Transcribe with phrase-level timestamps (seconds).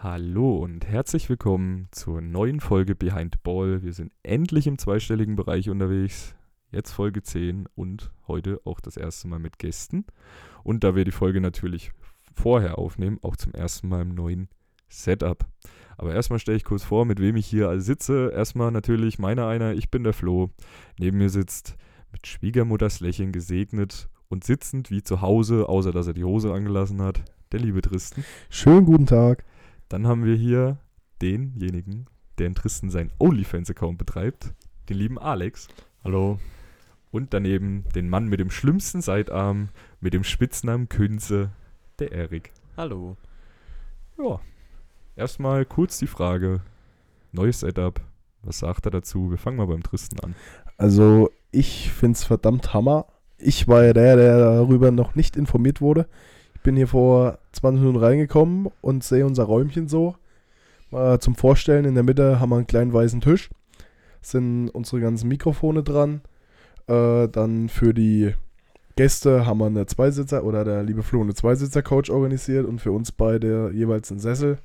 [0.00, 3.82] Hallo und herzlich willkommen zur neuen Folge Behind Ball.
[3.82, 6.36] Wir sind endlich im zweistelligen Bereich unterwegs.
[6.70, 10.06] Jetzt Folge 10 und heute auch das erste Mal mit Gästen.
[10.62, 11.90] Und da wir die Folge natürlich
[12.32, 14.48] vorher aufnehmen, auch zum ersten Mal im neuen
[14.88, 15.44] Setup.
[15.96, 18.30] Aber erstmal stelle ich kurz vor, mit wem ich hier sitze.
[18.32, 20.50] Erstmal natürlich meiner einer, ich bin der Flo.
[20.96, 21.76] Neben mir sitzt
[22.12, 27.02] mit Schwiegermutters Lächeln gesegnet und sitzend wie zu Hause, außer dass er die Hose angelassen
[27.02, 28.24] hat, der liebe Tristen.
[28.48, 29.44] Schönen guten Tag.
[29.88, 30.78] Dann haben wir hier
[31.22, 32.06] denjenigen,
[32.36, 34.52] der in Tristen seinen OnlyFans-Account betreibt,
[34.88, 35.68] den lieben Alex.
[36.04, 36.38] Hallo.
[37.10, 39.70] Und daneben den Mann mit dem schlimmsten Seitarm,
[40.00, 41.50] mit dem Spitznamen Künze,
[41.98, 42.52] der Erik.
[42.76, 43.16] Hallo.
[44.18, 44.40] Ja,
[45.16, 46.60] erstmal kurz die Frage,
[47.32, 48.00] neues Setup,
[48.42, 49.30] was sagt er dazu?
[49.30, 50.34] Wir fangen mal beim Tristen an.
[50.76, 53.06] Also, ich finde es verdammt Hammer.
[53.38, 56.06] Ich war ja der, der darüber noch nicht informiert wurde.
[56.58, 60.16] Ich bin hier vor 20 Minuten reingekommen und sehe unser Räumchen so.
[60.90, 63.48] Mal zum Vorstellen, in der Mitte haben wir einen kleinen weißen Tisch.
[64.22, 66.20] Sind unsere ganzen Mikrofone dran.
[66.88, 68.34] Äh, dann für die
[68.96, 73.12] Gäste haben wir eine Zweisitzer oder der liebe Flo eine Zweisitzer-Couch organisiert und für uns
[73.12, 74.58] beide jeweils einen Sessel.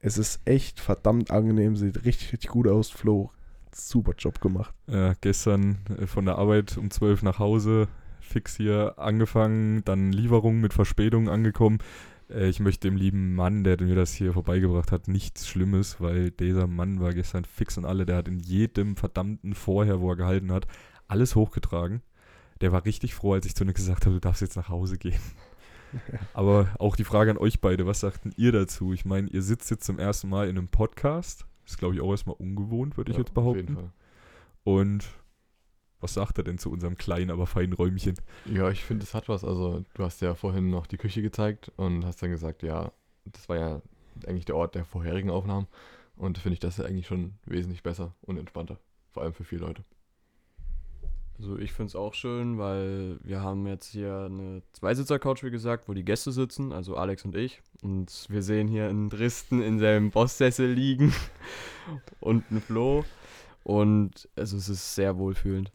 [0.00, 3.30] Es ist echt verdammt angenehm, sieht richtig, richtig gut aus, Flo.
[3.72, 4.74] Super Job gemacht.
[4.88, 7.86] Äh, gestern äh, von der Arbeit um 12 nach Hause,
[8.30, 11.78] fix hier angefangen, dann Lieferung mit Verspätung angekommen.
[12.30, 16.30] Äh, ich möchte dem lieben Mann, der mir das hier vorbeigebracht hat, nichts Schlimmes, weil
[16.30, 18.06] dieser Mann war gestern fix und alle.
[18.06, 20.66] Der hat in jedem verdammten Vorher, wo er gehalten hat,
[21.08, 22.02] alles hochgetragen.
[22.60, 24.98] Der war richtig froh, als ich zu ihm gesagt habe, du darfst jetzt nach Hause
[24.98, 25.20] gehen.
[26.34, 28.92] Aber auch die Frage an euch beide, was sagten ihr dazu?
[28.92, 31.46] Ich meine, ihr sitzt jetzt zum ersten Mal in einem Podcast.
[31.64, 33.74] Das ist, glaube ich, auch erstmal ungewohnt, würde ich Ja, jetzt Auf jeden behaupten.
[33.74, 33.92] Fall.
[34.62, 35.08] Und
[36.00, 38.14] was sagt er denn zu unserem kleinen, aber feinen Räumchen?
[38.46, 39.44] Ja, ich finde, es hat was.
[39.44, 42.92] Also, du hast ja vorhin noch die Küche gezeigt und hast dann gesagt, ja,
[43.24, 43.82] das war ja
[44.26, 45.66] eigentlich der Ort der vorherigen Aufnahmen.
[46.16, 48.78] Und finde ich das ja eigentlich schon wesentlich besser und entspannter.
[49.10, 49.84] Vor allem für viele Leute.
[51.38, 55.88] Also ich finde es auch schön, weil wir haben jetzt hier eine Zweisitzer-Couch, wie gesagt,
[55.88, 57.62] wo die Gäste sitzen, also Alex und ich.
[57.82, 61.14] Und wir sehen hier einen Dristen in seinem Bosssessel liegen
[62.20, 63.06] und einen Flo.
[63.64, 65.72] Und also es ist sehr wohlfühlend.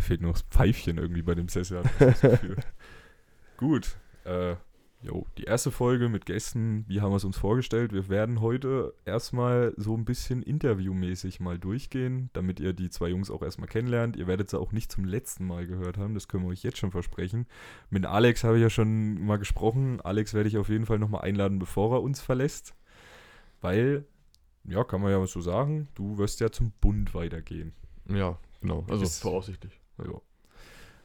[0.00, 1.82] Fehlt nur das Pfeifchen irgendwie bei dem Sessel.
[3.56, 3.96] Gut.
[4.24, 4.56] Äh,
[5.02, 7.92] jo, die erste Folge mit Gästen, wie haben wir es uns vorgestellt?
[7.92, 13.30] Wir werden heute erstmal so ein bisschen interviewmäßig mal durchgehen, damit ihr die zwei Jungs
[13.30, 14.16] auch erstmal kennenlernt.
[14.16, 16.78] Ihr werdet sie auch nicht zum letzten Mal gehört haben, das können wir euch jetzt
[16.78, 17.46] schon versprechen.
[17.90, 20.00] Mit Alex habe ich ja schon mal gesprochen.
[20.00, 22.74] Alex werde ich auf jeden Fall nochmal einladen, bevor er uns verlässt.
[23.60, 24.06] Weil,
[24.64, 27.72] ja, kann man ja so sagen, du wirst ja zum Bund weitergehen.
[28.08, 28.84] Ja, genau.
[28.88, 29.79] Also voraussichtlich.
[30.04, 30.20] Ja.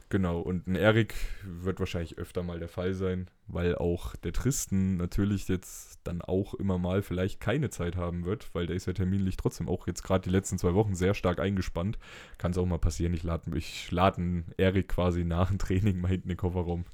[0.08, 4.96] Genau, und ein Erik wird wahrscheinlich öfter mal der Fall sein, weil auch der Tristen
[4.98, 8.92] natürlich jetzt dann auch immer mal vielleicht keine Zeit haben wird, weil der ist ja
[8.92, 11.98] terminlich trotzdem auch jetzt gerade die letzten zwei Wochen sehr stark eingespannt.
[12.38, 16.00] Kann es auch mal passieren, ich lade ich lad einen Erik quasi nach dem Training
[16.00, 16.84] mal hinten in den Kofferraum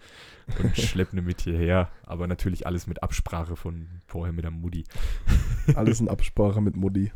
[0.62, 1.91] und schleppe ihn mit hierher.
[2.04, 4.84] Aber natürlich alles mit Absprache von vorher mit der Mutti.
[5.74, 7.12] Alles in Absprache mit Mutti.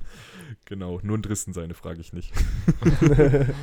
[0.66, 2.32] Genau, nur ein Tristen seine frage ich nicht.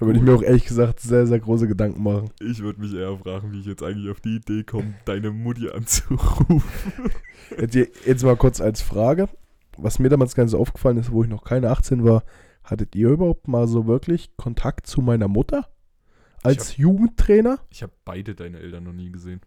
[0.00, 2.30] Da würde ich mir auch ehrlich gesagt sehr, sehr große Gedanken machen.
[2.40, 5.68] Ich würde mich eher fragen, wie ich jetzt eigentlich auf die Idee komme, deine Mutti
[5.68, 6.62] anzurufen.
[7.58, 9.28] Jetzt, jetzt mal kurz als Frage.
[9.76, 12.22] Was mir damals ganz aufgefallen ist, wo ich noch keine 18 war,
[12.62, 15.68] hattet ihr überhaupt mal so wirklich Kontakt zu meiner Mutter?
[16.42, 17.58] Als Jugendtrainer?
[17.70, 19.40] Ich habe beide deine Eltern noch nie gesehen.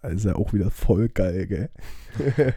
[0.00, 1.70] Also ja auch wieder voll geil, gell?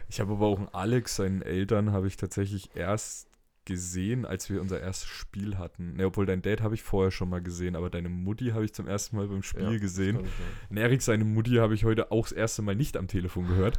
[0.08, 3.25] Ich habe aber auch einen Alex, seinen Eltern, habe ich tatsächlich erst
[3.66, 5.94] gesehen, als wir unser erstes Spiel hatten.
[5.94, 8.72] Ne, obwohl dein Dad habe ich vorher schon mal gesehen, aber deine Mutti habe ich
[8.72, 10.18] zum ersten Mal beim Spiel Ja, gesehen.
[10.22, 10.28] das.
[10.70, 13.78] Und Erik, seine Mutti habe ich heute auch das erste Mal nicht am Telefon gehört.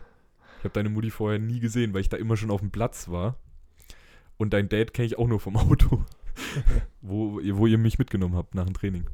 [0.60, 3.10] Ich habe deine Mutti vorher nie gesehen, weil ich da immer schon auf dem Platz
[3.10, 3.36] war.
[4.38, 6.04] Und dein Dad kenne ich auch nur vom Auto,
[7.02, 9.06] wo, ihr- wo ihr mich mitgenommen habt nach dem Training.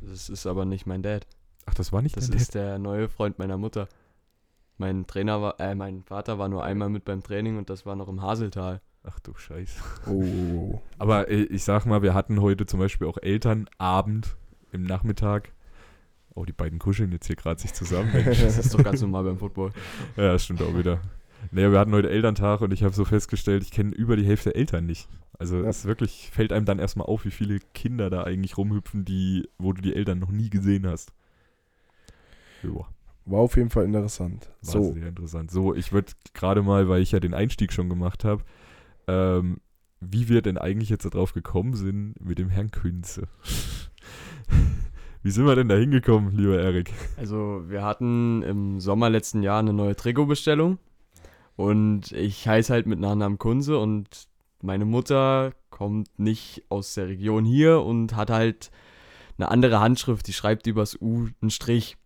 [0.00, 1.26] Das ist aber nicht mein Dad.
[1.66, 3.88] Ach, das war nicht Das dein ist der neue Freund meiner Mutter.
[4.76, 7.94] Mein Trainer war, äh, mein Vater war nur einmal mit beim Training und das war
[7.96, 8.80] noch im Haseltal.
[9.06, 9.80] Ach du Scheiße.
[10.08, 10.80] Oh.
[10.98, 14.36] Aber äh, ich sag mal, wir hatten heute zum Beispiel auch Elternabend
[14.72, 15.52] im Nachmittag.
[16.34, 18.10] Oh, die beiden kuscheln jetzt hier gerade sich zusammen.
[18.12, 18.40] Mensch.
[18.42, 19.70] Das ist doch ganz normal beim Football.
[20.16, 21.00] ja, das stimmt auch wieder.
[21.50, 24.50] Naja, wir hatten heute Elterntag und ich habe so festgestellt, ich kenne über die Hälfte
[24.50, 25.06] der Eltern nicht.
[25.38, 25.68] Also Ja.
[25.68, 29.74] es wirklich, fällt einem dann erstmal auf, wie viele Kinder da eigentlich rumhüpfen, die, wo
[29.74, 31.12] du die Eltern noch nie gesehen hast.
[32.62, 32.88] Joa.
[33.26, 34.50] War auf jeden Fall interessant.
[34.62, 35.50] War So, sehr interessant.
[35.50, 38.42] So, ich würde gerade mal, weil ich ja den Einstieg schon gemacht habe,
[39.06, 39.58] ähm,
[40.00, 43.28] wie wir denn eigentlich jetzt darauf gekommen sind mit dem Herrn Künze.
[45.22, 46.92] wie sind wir denn da hingekommen, lieber Erik?
[47.16, 50.78] Also wir hatten im Sommer letzten Jahr eine neue Trikotbestellung
[51.56, 54.28] Und ich heiße halt mit Nachnamen Kunze und
[54.62, 58.70] meine Mutter kommt nicht aus der Region hier und hat halt
[59.38, 60.26] eine andere Handschrift.
[60.26, 61.96] Die schreibt übers U einen Strich.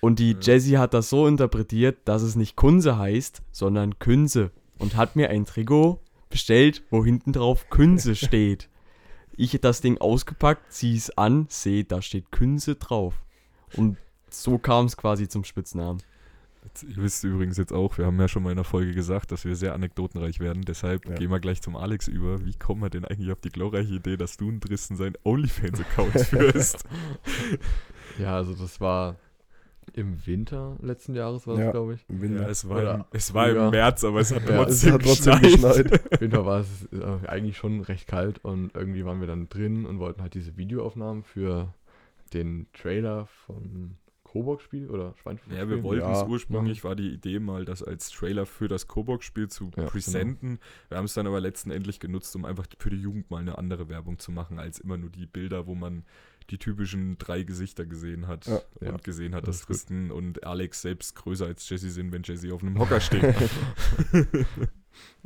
[0.00, 0.38] Und die Ja.
[0.40, 4.52] Jessie hat das so interpretiert, dass es nicht Kunze heißt, sondern Künse.
[4.78, 8.68] Und hat mir ein Trikot bestellt, wo hinten drauf Künse steht.
[9.36, 13.14] Ich das Ding ausgepackt, zieh es an, sehe, da steht Künse drauf.
[13.76, 13.96] Und
[14.30, 16.02] so kam es quasi zum Spitznamen.
[16.64, 19.30] Jetzt, ihr wisst übrigens jetzt auch, wir haben ja schon mal in der Folge gesagt,
[19.30, 20.62] dass wir sehr anekdotenreich werden.
[20.62, 21.14] Deshalb Ja.
[21.14, 22.44] gehen wir gleich zum Alex über.
[22.44, 26.20] Wie kommen wir denn eigentlich auf die glorreiche Idee, dass du einen Dristen seinen OnlyFans-Account
[26.26, 26.84] führst?
[28.18, 29.16] Ja, also das war
[29.90, 31.70] im Winter letzten Jahres, war das, Ja.
[31.72, 32.04] glaube ich.
[32.08, 32.42] Im Winter.
[32.42, 33.70] ja, es war, Oder im, es war im.
[33.70, 35.90] März, aber es hat Ja, es trotzdem, hat trotzdem geschneit.
[35.90, 36.12] geschneit.
[36.12, 39.86] Im Winter war es äh, eigentlich schon recht kalt und irgendwie waren wir dann drin
[39.86, 41.74] und wollten halt diese Videoaufnahmen für
[42.34, 45.54] den Trailer vom Kobox-Spiel oder Schweinfurt.
[45.56, 46.20] Ja, wir wollten Ja.
[46.22, 50.58] es ursprünglich, war die Idee mal, das als Trailer für das Kobox-Spiel zu Ja, präsenten.
[50.90, 53.88] Wir haben es dann aber letztendlich genutzt, um einfach für die Jugend mal eine andere
[53.88, 56.04] Werbung zu machen, als immer nur die Bilder, wo man
[56.50, 58.60] die typischen drei Gesichter gesehen hat Ja.
[58.80, 59.66] und Ja, gesehen hat, das dass.
[59.66, 63.22] Tristan und Alex selbst größer als Jesse sind, wenn Jesse auf einem Hocker steht.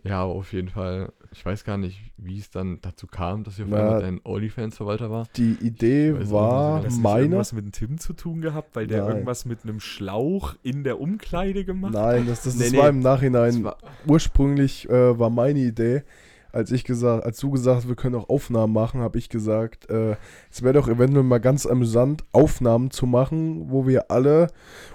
[0.04, 3.56] Ja, aber auf jeden Fall, ich weiß gar nicht, wie es dann dazu kam, dass
[3.56, 5.26] ich auf Na, einmal dein OnlyFans-Verwalter war.
[5.36, 7.22] Die Idee weiß war das meine.
[7.22, 9.10] irgendwas mit dem Tim zu tun gehabt, weil der Nein.
[9.12, 12.02] irgendwas mit einem Schlauch in der Umkleide gemacht hat?
[12.02, 12.98] Nein, das, das, das Nee, war nee.
[12.98, 13.64] im Nachhinein.
[13.64, 16.02] war, Ursprünglich äh, war meine Idee,
[16.52, 19.90] als ich gesagt, als du gesagt hast, wir können auch Aufnahmen machen, habe ich gesagt,
[19.90, 20.16] äh,
[20.50, 24.48] es wäre doch eventuell mal ganz amüsant, Aufnahmen zu machen, wo wir alle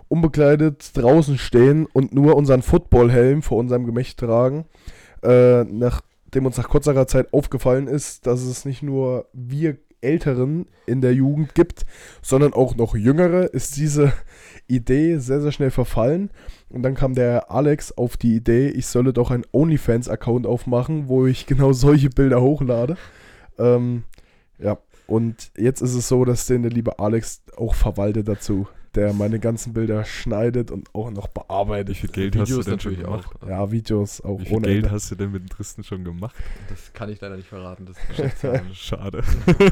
[0.08, 4.66] unbekleidet draußen stehen und nur unseren Footballhelm vor unserem Gemächt tragen.
[5.24, 9.78] Äh, nachdem uns nach kurzer Zeit aufgefallen ist, dass es nicht nur wir
[10.08, 11.86] Älteren in der Jugend gibt,
[12.22, 14.14] sondern auch noch Jüngere, ist diese
[14.68, 16.30] Idee sehr, sehr schnell verfallen.
[16.70, 21.26] Und dann kam der Alex auf die Idee, ich solle doch einen OnlyFans-Account aufmachen, wo
[21.26, 22.96] ich genau solche Bilder hochlade.
[23.60, 24.04] Ähm,
[24.60, 24.78] ja,
[25.08, 28.68] und jetzt ist es so, dass den der liebe Alex auch verwaltet dazu,
[28.98, 31.96] der meine ganzen Bilder schneidet und auch noch Wie bearbeitet.
[31.96, 33.30] viel Geld hast du Videos denn schon natürlich gemacht?
[33.42, 33.48] auch.
[33.48, 34.92] Ja, Videos auch Wie viel ohne Geld Ende.
[34.92, 36.36] hast du denn mit dem Tristan schon gemacht?
[36.70, 37.98] Das kann ich leider nicht verraten, das
[38.72, 38.76] ist.
[38.78, 39.24] Schade.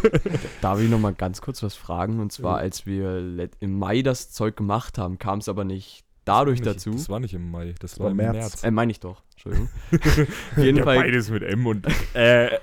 [0.61, 2.19] Darf ich noch mal ganz kurz was fragen?
[2.19, 2.61] Und zwar, Ja.
[2.63, 6.91] als wir im Mai das Zeug gemacht haben, kam es aber nicht dadurch nicht, dazu.
[6.91, 8.35] Das war nicht im Mai, das, Das war war im März.
[8.35, 8.63] März.
[8.63, 9.21] Äh, meine ich doch.
[9.33, 9.69] Entschuldigung.
[9.91, 11.85] Auf jeden ja, Fall, beides mit M und
[12.15, 12.57] äh, äh,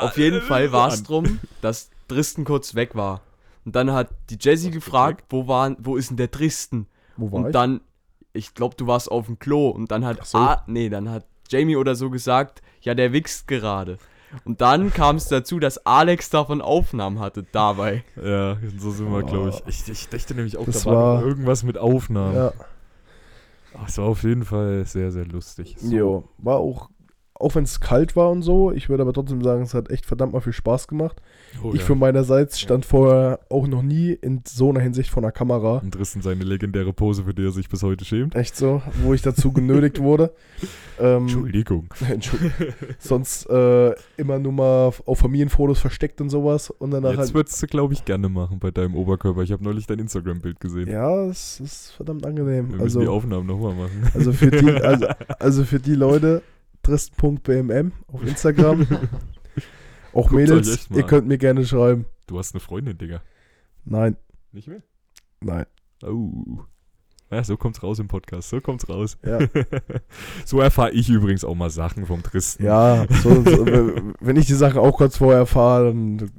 [0.00, 3.22] auf jeden äh, Fall war es drum, dass Tristan kurz weg war.
[3.64, 6.86] Und dann hat die Jessie Was, gefragt, wo, war, wo ist denn der Tristan?
[7.16, 7.52] Wo war Und ich?
[7.52, 7.80] dann,
[8.32, 9.68] ich glaube, du warst auf dem Klo.
[9.68, 10.38] Und dann hat, so.
[10.38, 13.98] ah, nee, dann hat Jamie oder so gesagt, ja, der wichst gerade.
[14.44, 18.04] Und dann kam es dazu, dass Alex davon Aufnahmen hatte dabei.
[18.16, 19.62] Ja, so sind wir, glaube ich.
[19.66, 19.88] ich.
[19.88, 22.36] Ich dachte nämlich auch, Das da war, irgendwas mit Aufnahmen.
[22.36, 22.52] ja,
[23.74, 25.76] Ach, Es war auf jeden Fall sehr, sehr lustig.
[25.78, 25.94] So.
[25.94, 26.90] jo, war auch,
[27.34, 30.06] auch wenn es kalt war und so, ich würde aber trotzdem sagen, es hat echt
[30.06, 31.20] verdammt mal viel Spaß gemacht.
[31.62, 31.86] Oh, ich ja.
[31.86, 35.78] für meinerseits stand vorher auch noch nie in so einer Hinsicht vor einer Kamera.
[35.78, 38.34] Und Tristan seine legendäre Pose, für die er sich bis heute schämt.
[38.34, 40.32] Echt so, wo ich dazu genötigt wurde.
[41.02, 41.88] Ähm, Entschuldigung.
[42.10, 42.52] Entschuldigung.
[42.98, 46.68] Sonst äh, immer nur mal auf Familienfotos versteckt und sowas.
[46.68, 47.34] Und danach Jetzt halt.
[47.34, 49.40] würdest du, glaube ich, gerne machen bei deinem Oberkörper.
[49.40, 50.90] Ich habe neulich dein Instagram-Bild gesehen.
[50.90, 52.66] Ja, es ist verdammt Wir angenehm.
[52.66, 54.10] müssen die Also, Aufnahmen nochmal machen.
[54.12, 55.06] also, für die, also,
[55.38, 56.42] also für die Leute,
[56.82, 58.86] trist.bmm auf Instagram.
[60.12, 62.06] Auch Guckt's euch Mädels, ihr könnt mir gerne schreiben.
[62.26, 63.22] Du hast eine Freundin, Digga.
[63.84, 64.16] Nein,
[64.52, 64.82] Nicht mehr?
[65.40, 65.66] nein.
[66.04, 66.60] Oh.
[67.30, 68.48] Ja, so kommt's raus im Podcast.
[68.48, 69.16] So kommt's raus.
[69.24, 69.38] Ja,
[70.44, 72.66] So erfahre ich übrigens auch mal Sachen vom Tristan.
[72.66, 73.66] ja so, so,
[74.20, 76.30] wenn- ich die Sachen auch kurz vorher erfahre, dann,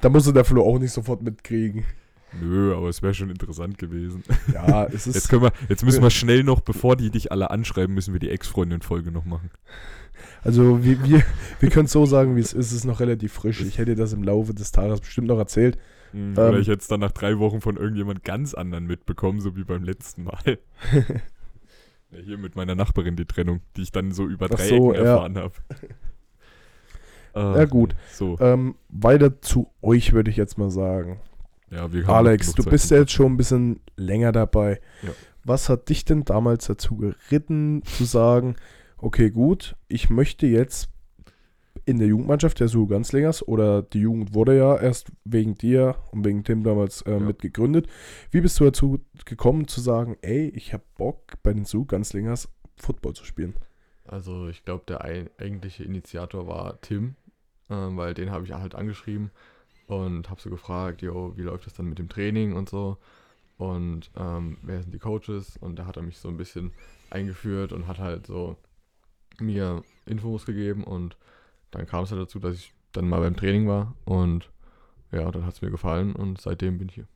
[0.00, 1.84] dann musste der Flo auch nicht sofort mitkriegen.
[2.40, 4.22] Nö, aber es wäre schon interessant gewesen.
[4.52, 5.14] Ja, es ist.
[5.14, 8.20] Jetzt, können wir, jetzt müssen wir schnell noch, bevor die dich alle anschreiben, müssen wir
[8.20, 9.50] die Ex-Freundin-Folge noch machen.
[10.42, 11.22] Also wir, wir,
[11.60, 12.66] wir können es so sagen, wie es ist.
[12.66, 13.60] Es ist noch relativ frisch.
[13.60, 15.78] Ich hätte das im Laufe des Tages bestimmt noch erzählt.
[16.12, 16.60] Hm, Oder Ähm.
[16.60, 19.84] ich hätte es dann nach drei Wochen von irgendjemand ganz anderen mitbekommen, so wie beim
[19.84, 20.58] letzten Mal.
[22.10, 25.00] Ja, hier mit meiner Nachbarin die Trennung, die ich dann so über drei so, ja.
[25.00, 25.52] erfahren habe.
[27.34, 27.94] Ja, gut.
[28.10, 31.20] So, ähm, weiter zu euch würde ich jetzt mal sagen.
[31.70, 34.80] Ja, wir haben Alex, du bist ja jetzt schon ein bisschen länger dabei.
[35.02, 35.10] Ja.
[35.44, 38.56] Was hat dich denn damals dazu geritten, zu sagen,
[38.98, 40.90] okay, gut, ich möchte jetzt
[41.84, 46.24] in der Jugendmannschaft der Suhu Ganzlingers oder die Jugend wurde ja erst wegen dir und
[46.24, 47.18] wegen Tim damals äh, Ja.
[47.18, 47.86] mit gegründet.
[48.30, 52.50] Wie bist du dazu gekommen zu sagen, ey, ich habe Bock bei den Suhu Ganzlingers
[52.76, 53.54] Football zu spielen?
[54.06, 57.14] Also ich glaube, der eigentliche Initiator war Tim,
[57.70, 59.30] ähm, weil den habe ich halt angeschrieben
[59.88, 62.98] und habe so gefragt, jo, wie läuft das dann mit dem Training und so
[63.56, 66.70] und ähm, wer sind die Coaches und da hat er mich so ein bisschen
[67.10, 68.56] eingeführt und hat halt so
[69.40, 71.16] mir Infos gegeben und
[71.70, 74.50] dann kam es halt dazu, dass ich dann mal beim Training war und
[75.10, 77.08] ja, dann hat es mir gefallen und seitdem bin ich hier.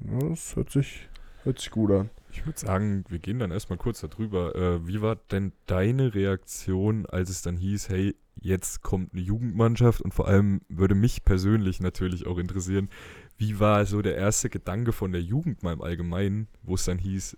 [0.00, 1.08] Das hört sich,
[1.44, 2.10] hört sich gut an.
[2.30, 4.54] Ich würde sagen, wir gehen dann erstmal kurz darüber.
[4.54, 10.00] Äh, wie war denn deine Reaktion, als es dann hieß, hey, jetzt kommt eine Jugendmannschaft
[10.00, 12.88] und vor allem würde mich persönlich natürlich auch interessieren,
[13.36, 16.98] wie war so der erste Gedanke von der Jugend mal im Allgemeinen, wo es dann
[16.98, 17.36] hieß,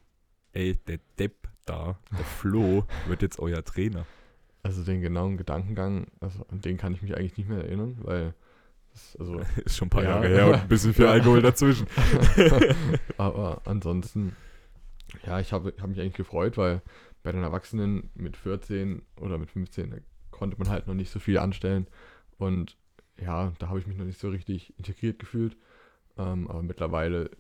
[0.53, 4.07] ey, der Depp da, der Flo, wird jetzt euer Trainer.
[4.63, 8.35] Also den genauen Gedankengang, also an den kann ich mich eigentlich nicht mehr erinnern, weil
[8.93, 10.11] das, also Ist schon ein paar Ja.
[10.11, 11.87] Jahre her und ein bisschen viel Alkohol dazwischen.
[13.17, 14.37] Aber ansonsten,
[15.27, 16.83] ja, ich habe hab mich eigentlich gefreut, weil
[17.23, 19.97] bei den Erwachsenen mit 14 oder mit 15 da
[20.31, 21.87] konnte man halt noch nicht so viel anstellen.
[22.39, 22.77] Und
[23.19, 25.57] ja, da habe ich mich noch nicht so richtig integriert gefühlt.
[26.17, 27.31] Ähm, aber mittlerweile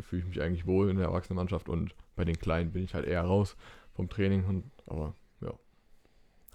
[0.00, 3.06] fühle ich mich eigentlich wohl in der Erwachsenenmannschaft und bei den Kleinen bin ich halt
[3.06, 3.56] eher raus
[3.94, 4.44] vom Training.
[4.44, 5.14] Und, aber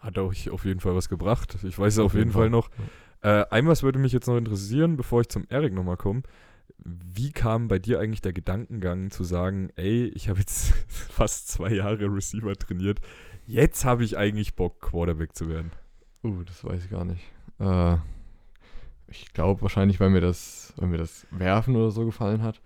[0.02, 1.58] Hat euch auf jeden Fall was gebracht.
[1.64, 2.50] Ich weiß auf, Auf jeden Fall Fall.
[2.50, 2.70] noch.
[3.22, 6.24] Äh, ein was würde mich jetzt noch interessieren, bevor ich zum Erik nochmal komme.
[6.78, 11.74] Wie kam bei dir eigentlich der Gedankengang zu sagen, ey, ich habe jetzt fast zwei
[11.74, 13.00] Jahre Receiver trainiert,
[13.48, 15.72] jetzt habe ich eigentlich Bock, Quarterback zu werden?
[16.24, 17.24] Uh, das weiß ich gar nicht.
[17.60, 17.98] Äh,
[19.08, 22.62] ich glaube wahrscheinlich, weil mir das, weil mir das Werfen oder so gefallen hat.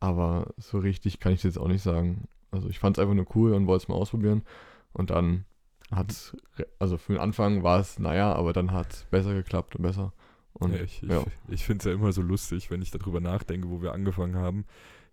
[0.00, 2.28] Aber so richtig kann ich das jetzt auch nicht sagen.
[2.50, 4.42] Also ich fand es einfach nur cool und wollte es mal ausprobieren.
[4.92, 5.44] Und dann
[5.90, 6.36] hat es,
[6.78, 10.12] also für den Anfang war es, naja, aber dann hat es besser geklappt und besser.
[10.60, 11.24] Und Ja, ich ich, ja.
[11.48, 14.64] ich finde es ja immer so lustig, wenn ich darüber nachdenke, wo wir angefangen haben.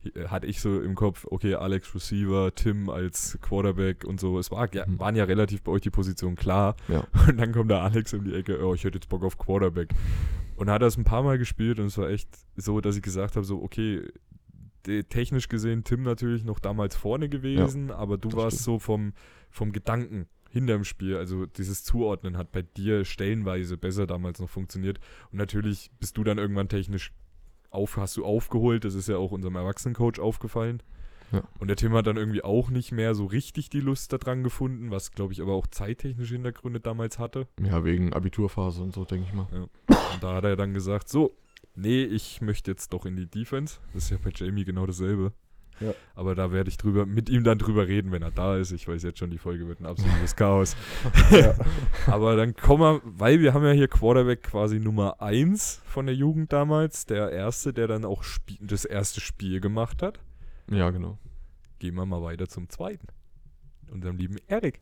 [0.03, 4.37] Hi- Hatte ich so im Kopf, okay, Alex Receiver, Tim als Quarterback und so.
[4.39, 4.99] Es war, ja, Mhm.
[4.99, 6.75] waren ja relativ bei euch die Positionen klar.
[6.87, 7.05] Ja.
[7.29, 9.89] Und dann kommt der Alex um die Ecke, oh, ich hätte jetzt Bock auf Quarterback.
[10.57, 13.35] Und hat das ein paar Mal gespielt und es war echt so, dass ich gesagt
[13.35, 14.03] habe, so, okay,
[15.09, 18.65] technisch gesehen Tim natürlich noch damals vorne gewesen, aber du warst stimmt.
[18.65, 19.13] so vom,
[19.49, 25.01] vom Gedanken hinterm Spiel, also dieses Zuordnen hat bei dir stellenweise besser damals noch funktioniert.
[25.29, 27.11] Und natürlich bist du dann irgendwann technisch
[27.71, 30.81] auf, hast du aufgeholt, das ist ja auch unserem Erwachsenencoach aufgefallen.
[31.33, 31.43] Ja.
[31.59, 34.91] Und der Tim hat dann irgendwie auch nicht mehr so richtig die Lust daran gefunden,
[34.91, 37.49] was glaube ich aber auch zeittechnische Hintergründe damals hatte.
[37.61, 39.47] ja, wegen Abiturphase und so, denke ich mal.
[39.87, 41.35] Und da hat er dann gesagt, so,
[41.75, 43.79] nee, ich möchte jetzt doch in die Defense.
[43.93, 45.33] Das ist ja bei Jamie genau dasselbe.
[45.79, 45.93] Ja.
[46.15, 48.71] Aber da werde ich drüber, mit ihm dann drüber reden, wenn er da ist.
[48.71, 50.75] Ich weiß jetzt schon, die Folge wird ein absolutes Chaos.
[51.31, 51.55] Ja.
[52.07, 56.15] Aber dann kommen wir, weil wir haben ja hier Quarterback quasi Nummer 1 von der
[56.15, 58.23] Jugend damals, der erste, der dann auch
[58.61, 60.19] das erste Spiel gemacht hat.
[60.69, 61.17] Ja, genau.
[61.79, 63.07] Gehen wir mal weiter zum zweiten.
[63.91, 64.81] Unserem lieben Erik.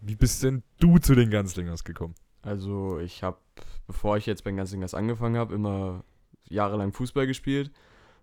[0.00, 2.14] Wie bist denn du zu den Ganzlingers gekommen?
[2.42, 3.38] Also ich habe,
[3.86, 6.04] bevor ich jetzt bei den Ganzlingers angefangen habe, immer
[6.48, 7.70] jahrelang Fußball gespielt.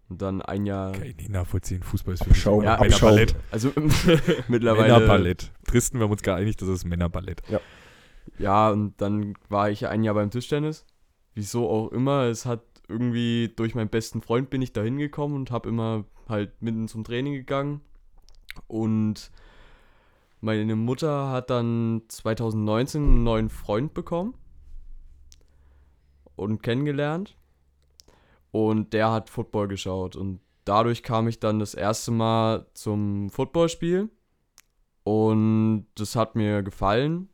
[0.08, 1.82] Und dann ein Jahr, Kann ich nicht nachvollziehen.
[1.82, 3.16] Fußball ist für Abschaum, mich Abschaum.
[3.16, 3.36] Männerballett.
[3.52, 3.72] also
[4.48, 5.52] mittlerweile, Männerballett.
[5.66, 7.42] Tristan, wir haben uns geeinigt, das ist Männerballett.
[8.38, 10.86] ja, und dann war ich ein Jahr beim Tischtennis.
[11.34, 15.52] Wieso auch immer, es hat irgendwie durch meinen besten Freund bin ich da hingekommen und
[15.52, 17.82] habe immer halt mitten zum Training gegangen.
[18.68, 19.32] Und
[20.42, 24.36] meine Mutter hat dann 2019 einen neuen Freund bekommen
[26.36, 27.36] und kennengelernt.
[28.56, 30.16] Und der hat Football geschaut.
[30.16, 34.10] Und dadurch kam ich dann das erste Mal zum Footballspiel.
[35.04, 37.28] Und das hat mir gefallen.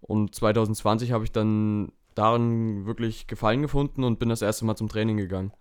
[0.00, 4.88] Und 2020 habe ich dann darin wirklich Gefallen gefunden und bin das erste Mal zum
[4.88, 5.52] Training gegangen.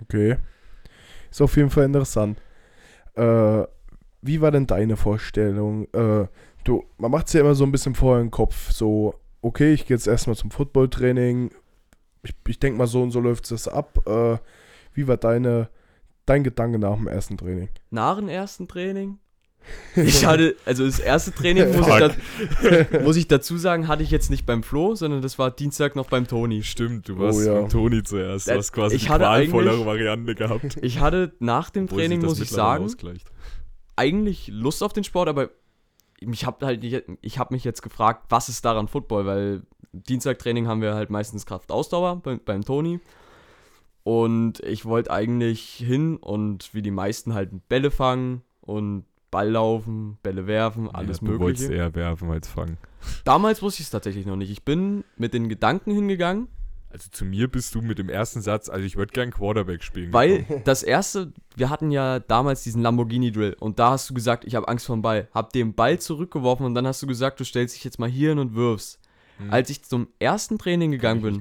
[0.00, 0.36] Okay.
[1.28, 2.38] Ist auf jeden Fall interessant.
[3.14, 3.64] Äh,
[4.22, 5.92] wie war denn deine Vorstellung?
[5.92, 6.28] Äh,
[6.62, 8.70] du, man macht es ja immer so ein bisschen vorher im Kopf.
[8.70, 11.50] So, okay, ich gehe jetzt erstmal zum Footballtraining.
[12.22, 14.00] Ich, ich denke mal, so und so läuft es ab.
[14.06, 14.38] Äh,
[14.94, 15.68] wie war deine,
[16.26, 17.68] dein Gedanke nach dem ersten Training?
[17.90, 19.18] Nach dem ersten Training?
[19.96, 21.98] Ich hatte, also das erste Training, muss ich,
[22.90, 25.94] da, muss ich dazu sagen, hatte ich jetzt nicht beim Flo, sondern das war Dienstag
[25.96, 26.62] noch beim Toni.
[26.62, 27.60] Stimmt, du Oh, warst ja.
[27.62, 28.48] mit Toni zuerst.
[28.48, 30.78] Du hast quasi ich die hatte qualvollere Variante gehabt.
[30.80, 33.30] Ich hatte nach dem Obwohl Training, muss ich sagen, ausgleicht.
[33.96, 35.50] eigentlich Lust auf den Sport, aber
[36.20, 40.66] ich habe halt nicht, ich habe mich jetzt gefragt, was ist daran Football, weil Dienstagtraining
[40.68, 43.00] haben wir halt meistens Kraftausdauer beim, beim Toni.
[44.04, 50.16] Und ich wollte eigentlich hin und wie die meisten halt Bälle fangen und Ball laufen,
[50.22, 51.82] Bälle werfen, alles ja, Du wolltest Mögliche.
[51.82, 52.78] eher werfen als fangen.
[53.24, 54.50] Damals wusste ich es tatsächlich noch nicht.
[54.50, 56.48] Ich bin mit den Gedanken hingegangen,
[56.90, 60.10] Also zu mir bist du mit dem ersten Satz, also ich würde gern Quarterback spielen.
[60.14, 60.62] weil gekommen.
[60.64, 64.54] das erste, wir hatten ja damals diesen Lamborghini Drill und da hast du gesagt, ich
[64.54, 67.44] habe Angst vor dem Ball, hab den Ball zurückgeworfen und dann hast du gesagt, du
[67.44, 68.98] stellst dich jetzt mal hier hin und wirfst.
[69.38, 69.52] Hm.
[69.52, 71.40] Als ich zum ersten Training gegangen bin,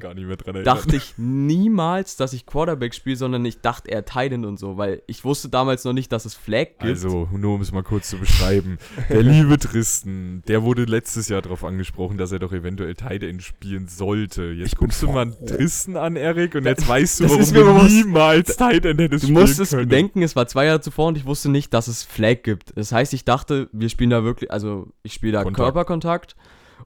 [0.64, 5.02] dachte ich niemals, dass ich Quarterback spiele, sondern ich dachte eher Titan und so, weil
[5.08, 6.84] ich wusste damals noch nicht, dass es Flag gibt.
[6.84, 8.78] Also, nur um es mal kurz zu beschreiben.
[9.10, 13.42] Der liebe Tristan, der wurde letztes Jahr darauf angesprochen, dass er doch eventuell Tight End
[13.42, 14.44] spielen sollte.
[14.52, 15.46] Jetzt Ich guckst du mal froh.
[15.48, 17.96] Tristan an, Erik, und jetzt weißt du, das warum du bewusst.
[17.96, 19.90] niemals Tight End hättest Du spielen musst es können.
[19.90, 22.78] bedenken, es war zwei Jahre zuvor und ich wusste nicht, dass es Flag gibt.
[22.78, 25.64] Das heißt, ich dachte, wir spielen da wirklich, also ich spiele da Kontakt.
[25.64, 26.36] Körperkontakt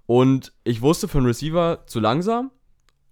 [0.05, 2.51] und ich wusste für einen Receiver zu langsam.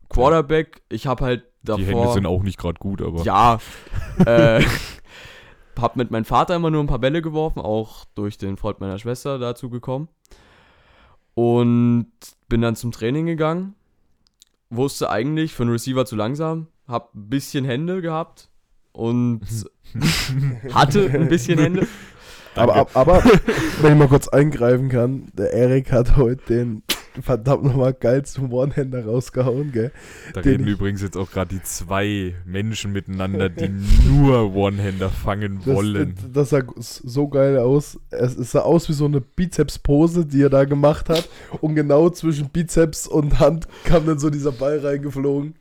[0.10, 1.78] Quarterback, ich habe halt davor.
[1.84, 3.60] Die Hände sind auch nicht gerade gut, aber Ja.
[4.26, 4.64] äh,
[5.80, 8.98] hab mit meinem Vater immer nur ein paar Bälle geworfen, auch durch den Freund meiner
[9.00, 10.10] Schwester dazu gekommen.
[11.36, 12.12] Und
[12.50, 13.76] bin dann zum Training gegangen.
[14.70, 16.68] Wusste eigentlich für einen Receiver zu langsam.
[16.88, 18.50] Hab ein bisschen Hände gehabt.
[18.92, 19.42] Und
[20.74, 21.88] hatte ein bisschen Hände.
[22.56, 23.24] Aber, aber, aber
[23.82, 26.84] wenn ich mal kurz eingreifen kann, der Erik hat heute den
[27.22, 29.92] verdammt nochmal geilsten One-Hander rausgehauen, gell?
[30.34, 33.70] da den reden übrigens jetzt auch gerade die zwei Menschen miteinander, die
[34.08, 36.16] nur One-Hander fangen Das, wollen.
[36.34, 38.00] das sah so geil aus.
[38.10, 41.28] Es, es sah aus wie so eine Bizeps-Pose, die er da gemacht hat.
[41.62, 45.56] Und genau zwischen Bizeps und Hand kam dann so dieser Ball reingeflogen.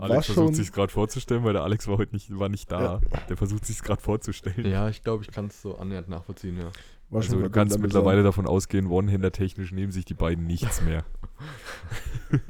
[0.00, 3.00] Alex war versucht sich gerade vorzustellen, weil der Alex war heute nicht, war nicht da.
[3.28, 4.66] Der versucht sich gerade vorzustellen.
[4.66, 6.70] Ja, ich glaube, ich kann es so annähernd nachvollziehen, ja.
[7.10, 11.04] War Also du kannst mittlerweile davon ausgehen, One-Hander technisch nehmen sich die beiden nichts mehr.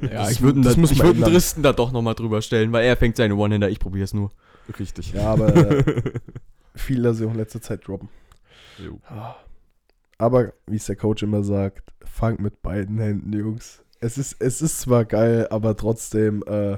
[0.01, 1.23] Ja, ich würde ich würd einen.
[1.23, 4.29] Dristen da doch nochmal drüber stellen, weil er fängt seine One-Hander, ich probiere es nur.
[4.77, 5.13] Richtig.
[5.13, 6.11] Ja, aber äh,
[6.75, 8.09] viel, dass sie auch in letzter Zeit droppen.
[8.77, 8.99] Jo.
[10.17, 13.81] Aber wie es der Coach immer sagt, fangt mit beiden Händen, Jungs.
[13.99, 16.77] Es ist, es ist zwar geil, aber trotzdem, äh,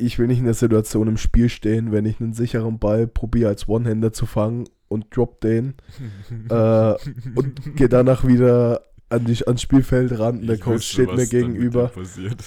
[0.00, 3.48] ich will nicht in der Situation im Spiel stehen, wenn ich einen sicheren Ball probiere
[3.48, 5.74] als One-Hander zu fangen und drop den
[6.48, 6.94] äh,
[7.34, 11.14] und gehe danach wieder an die, ans Spielfeld ran und der Ich Coach wüsste, steht
[11.14, 11.90] mir gegenüber.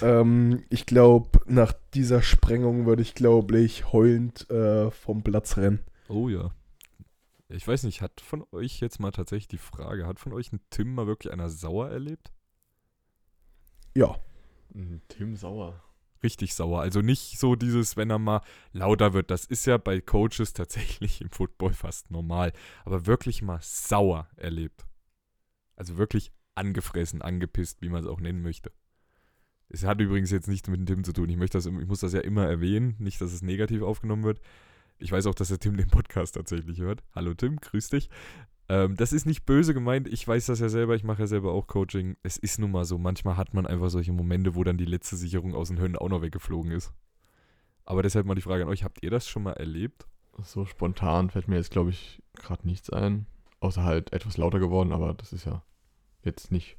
[0.02, 5.80] Ähm, ich glaube, nach dieser Sprengung würde ich, glaube ich, heulend äh, vom Platz rennen.
[6.08, 6.52] Oh ja.
[7.50, 10.62] Ich weiß nicht, hat von euch jetzt mal tatsächlich die Frage, hat von euch ein
[10.70, 12.32] Tim mal wirklich einer sauer erlebt?
[13.96, 14.16] Ja,
[15.08, 15.82] Tim Sauer.
[16.24, 16.82] Richtig sauer.
[16.82, 19.30] Also nicht so dieses, wenn er mal lauter wird.
[19.30, 22.54] Das ist ja bei Coaches tatsächlich im Football fast normal.
[22.86, 24.86] Aber wirklich mal sauer erlebt.
[25.76, 28.72] Also wirklich angefressen, angepisst, wie man es auch nennen möchte.
[29.70, 31.30] Es hat übrigens jetzt nichts mit dem Tim zu tun.
[31.30, 34.40] Ich, möchte das, ich muss das ja immer erwähnen, nicht, dass es negativ aufgenommen wird.
[35.00, 37.04] Ich weiß auch, dass der Tim den Podcast tatsächlich hört.
[37.16, 38.10] Hallo Tim, grüß dich.
[38.70, 40.08] Ähm, das ist nicht böse gemeint.
[40.08, 40.96] Ich weiß das ja selber.
[40.96, 42.16] Ich mache ja selber auch Coaching.
[42.24, 42.98] Es ist nun mal so.
[42.98, 46.10] Manchmal hat man einfach solche Momente, wo dann die letzte Sicherung aus den Höhen auch
[46.10, 46.94] noch weggeflogen ist.
[47.86, 50.08] Aber deshalb mal die Frage an euch: Habt ihr das schon mal erlebt?
[50.42, 53.28] So spontan fällt mir jetzt, glaube ich, gerade nichts ein.
[53.60, 55.64] Außer halt etwas lauter geworden, aber das ist ja
[56.24, 56.78] jetzt nicht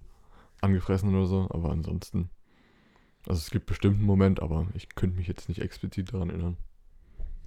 [0.61, 1.49] angefressen oder so.
[1.51, 2.31] Aber ansonsten.
[3.27, 6.57] Also es gibt bestimmt einen Moment, aber ich könnte mich jetzt nicht explizit daran erinnern.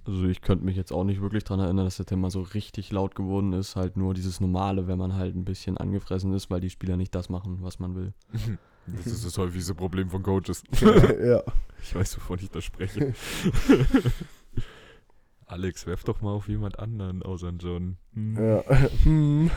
[0.08, 2.40] Also ich könnte mich jetzt auch nicht wirklich daran erinnern, dass der Tim mal so
[2.40, 3.76] richtig laut geworden ist.
[3.76, 7.14] Halt nur dieses Normale, wenn man halt ein bisschen angefressen ist, weil die Spieler nicht
[7.14, 8.14] das machen, was man will.
[8.90, 10.62] Das ist das häufigste Problem von Coaches.
[10.80, 11.42] ja.
[11.82, 13.12] Ich weiß, wovon ich da spreche.
[15.46, 17.98] Alex, werf doch mal auf jemand anderen außer John.
[18.14, 18.36] Hm.
[18.38, 18.64] ja.
[19.02, 19.50] Hm.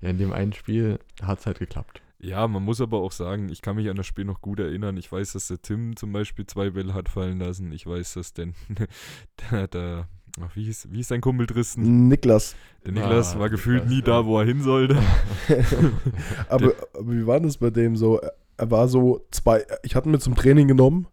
[0.00, 2.02] Ja, in dem einen Spiel hat es halt geklappt.
[2.20, 4.96] Ja, man muss aber auch sagen, ich kann mich an das Spiel noch gut erinnern.
[4.96, 7.70] Ich weiß, dass der Tim zum Beispiel zwei Bälle hat fallen lassen.
[7.70, 8.48] Ich weiß, dass der,
[9.50, 10.08] der, der
[10.40, 12.08] ach, wie, hieß, wie hieß dein Kumpel Tristan?
[12.08, 12.56] Niklas.
[12.84, 14.26] Der Niklas Ah, war gefühlt Niklas, nie da, ja.
[14.26, 14.96] wo er hin sollte.
[16.48, 18.20] aber, aber wie war das bei dem so?
[18.56, 21.06] Er war so zwei, ich hatte ihn mit zum Training genommen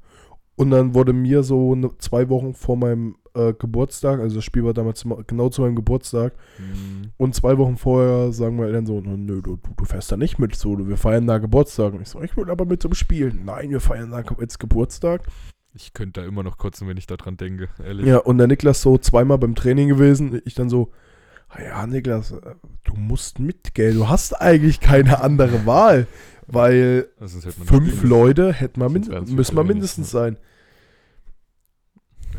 [0.55, 4.63] und dann wurde mir so ne, zwei Wochen vor meinem äh, Geburtstag, also das Spiel
[4.63, 9.01] war damals genau zu meinem Geburtstag Hm, und zwei Wochen vorher sagen meine Eltern so,
[9.01, 11.93] nö, du, du, du fährst da nicht mit, so, wir feiern da Geburtstag.
[11.93, 13.33] Und ich so, ich will aber mit zum Spiel.
[13.33, 15.21] Nein, wir feiern da jetzt Geburtstag.
[15.73, 18.05] Ich könnte da immer noch kotzen, wenn ich daran denke, ehrlich.
[18.05, 20.41] Ja, und der Niklas so zweimal beim Training gewesen.
[20.45, 20.91] Ich dann so,
[21.49, 23.93] "Ah ja, Niklas, äh, du musst mit, gell?
[23.93, 26.07] Du hast eigentlich keine andere Wahl,
[26.47, 27.27] weil man
[27.67, 30.37] fünf Leute hätten wir müssen wir mindestens sein.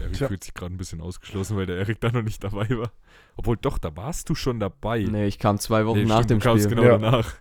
[0.06, 2.90] Erik fühlt sich gerade ein bisschen ausgeschlossen, weil der Erik da noch nicht dabei war.
[3.36, 5.02] Obwohl, doch, da warst du schon dabei.
[5.08, 6.76] Nee, ich kam zwei Wochen Nee, nach stimmt, dem du kamst Spiel.
[6.76, 6.98] genau Ja.
[6.98, 7.34] danach.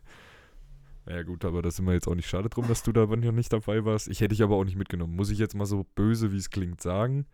[1.07, 3.31] Ja gut, aber da sind wir jetzt auch nicht schade drum, dass du da noch
[3.31, 4.07] nicht dabei warst.
[4.07, 5.15] Ich hätte dich aber auch nicht mitgenommen.
[5.15, 7.25] Muss ich jetzt mal so böse, wie es klingt, sagen.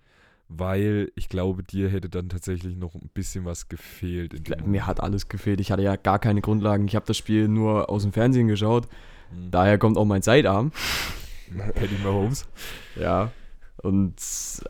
[0.49, 4.65] Weil ich glaube, dir hätte dann tatsächlich noch ein bisschen was gefehlt.
[4.67, 5.61] Mir hat alles gefehlt.
[5.61, 6.85] Ich hatte ja gar keine Grundlagen.
[6.89, 8.89] Ich habe das Spiel nur aus dem Fernsehen geschaut.
[9.31, 9.53] Moment.
[9.55, 10.73] Daher kommt auch mein Sidearm.
[11.75, 12.45] Paddy Mahomes.
[12.97, 13.31] Ja.
[13.83, 14.15] Und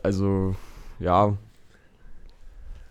[0.02, 0.56] also,
[0.98, 1.36] ja,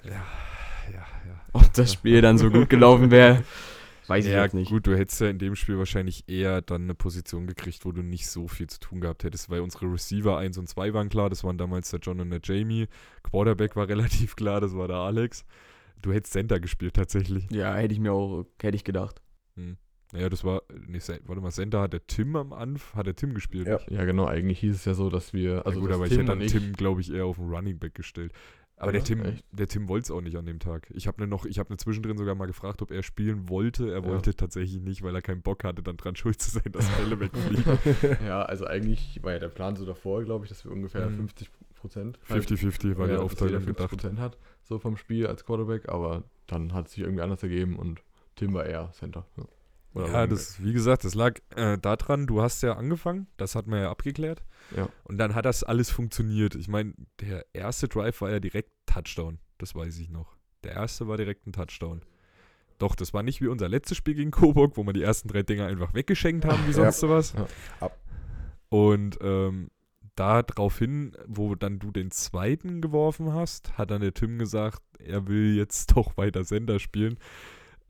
[0.04, 1.42] Ja, ja, ja.
[1.54, 3.44] ob das Spiel dann so gut gelaufen wäre,
[4.08, 4.70] Weiß ich ja, jetzt nicht.
[4.70, 8.02] gut, du hättest ja in dem Spiel wahrscheinlich eher dann eine Position gekriegt, wo du
[8.02, 11.30] nicht so viel zu tun gehabt hättest, weil unsere Receiver 1 und 2 waren klar,
[11.30, 12.88] das waren damals der John und der Jamie.
[13.24, 15.46] Quarterback war relativ klar, das war der Alex.
[16.02, 17.50] Du hättest Center gespielt tatsächlich.
[17.52, 19.22] Ja, hätte ich mir auch, hätte ich gedacht.
[20.13, 23.34] Naja, das war, nee, warte mal, Center hat der Tim am Anfang, hat der Tim
[23.34, 23.67] gespielt.
[23.67, 23.76] Ja.
[23.76, 23.91] nicht?
[23.91, 25.65] Ja, genau, eigentlich hieß es ja so, dass wir.
[25.65, 27.50] Also Also, gut, aber ich Tim hätte dann ich- Tim, glaube ich, eher auf den
[27.50, 28.34] Running Back gestellt.
[28.78, 29.08] Aber der Oder?
[29.08, 29.45] Tim, Echt?
[29.52, 30.89] der Tim wollte es auch nicht an dem Tag.
[30.95, 33.91] Ich habe ne noch, ich habe ne zwischendrin sogar mal gefragt, ob er spielen wollte.
[33.91, 34.06] Er Ja.
[34.06, 37.19] wollte tatsächlich nicht, weil er keinen Bock hatte, dann dran schuld zu sein, dass alle
[37.19, 37.63] wegfliegen.
[38.26, 41.15] Ja, also eigentlich war ja der Plan so davor, glaube ich, dass wir ungefähr Mhm.
[41.17, 42.17] 50 Prozent.
[42.28, 43.89] 50-50 war die Aufteilung gedacht.
[43.89, 47.78] Prozent hat, so vom Spiel als Quarterback, aber dann hat es sich irgendwie anders ergeben
[47.78, 48.02] und
[48.36, 49.28] Tim war eher Center.
[49.38, 49.43] Ja,
[49.94, 53.68] Oder Ja, das, wie gesagt, das lag äh, daran, du hast ja angefangen, das hat
[53.68, 54.44] man ja abgeklärt.
[54.76, 54.88] Ja.
[55.04, 56.56] Und dann hat das alles funktioniert.
[56.56, 60.38] Ich meine, der erste Drive war ja direkt Touchdown, das weiß ich noch.
[60.64, 62.02] Der erste war direkt ein Touchdown.
[62.78, 65.44] Doch, das war nicht wie unser letztes Spiel gegen Coburg, wo wir die ersten drei
[65.44, 66.74] Dinger einfach weggeschenkt haben, wie Ja.
[66.92, 67.34] sonst sowas.
[67.82, 67.92] Ja.
[68.70, 69.70] Und ähm,
[70.16, 74.82] da drauf hin, wo dann du den zweiten geworfen hast, hat dann der Tim gesagt,
[75.00, 77.18] er will jetzt doch weiter Sender spielen.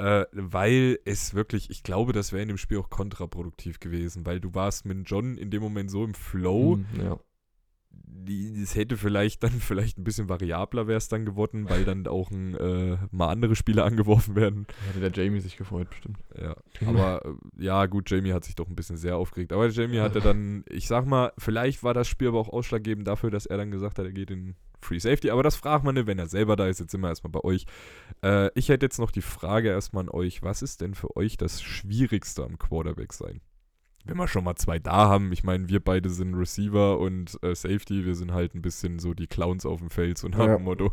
[0.01, 4.39] Äh, weil es wirklich, ich glaube, das wäre in dem Spiel auch kontraproduktiv gewesen, weil
[4.39, 7.19] du warst mit John in dem Moment so im Flow, Mhm, ja.
[8.61, 12.31] es hätte vielleicht dann vielleicht ein bisschen variabler wäre es dann geworden, weil dann auch
[12.31, 14.65] ein, äh, mal andere Spieler angeworfen werden.
[14.87, 16.17] Hätte der Jamie sich gefreut, bestimmt.
[16.35, 19.53] Ja, aber äh, ja, gut, Jamie hat sich doch ein bisschen sehr aufgeregt.
[19.53, 23.29] Aber Jamie hatte dann, ich sag mal, vielleicht war das Spiel aber auch ausschlaggebend dafür,
[23.29, 25.29] dass er dann gesagt hat, er geht in Free Safety.
[25.29, 26.79] Aber das fragt man nicht, wenn er selber da ist.
[26.79, 27.65] Jetzt sind wir erstmal bei euch.
[28.23, 31.37] Äh, ich hätte jetzt noch die Frage erstmal an euch: Was ist denn für euch
[31.37, 33.41] das Schwierigste am Quarterback sein?
[34.05, 37.53] Wenn wir schon mal zwei da haben, ich meine, wir beide sind Receiver und äh,
[37.53, 40.55] Safety, wir sind halt ein bisschen so die Clowns auf dem Feld, so nach Ja.
[40.57, 40.91] dem Motto.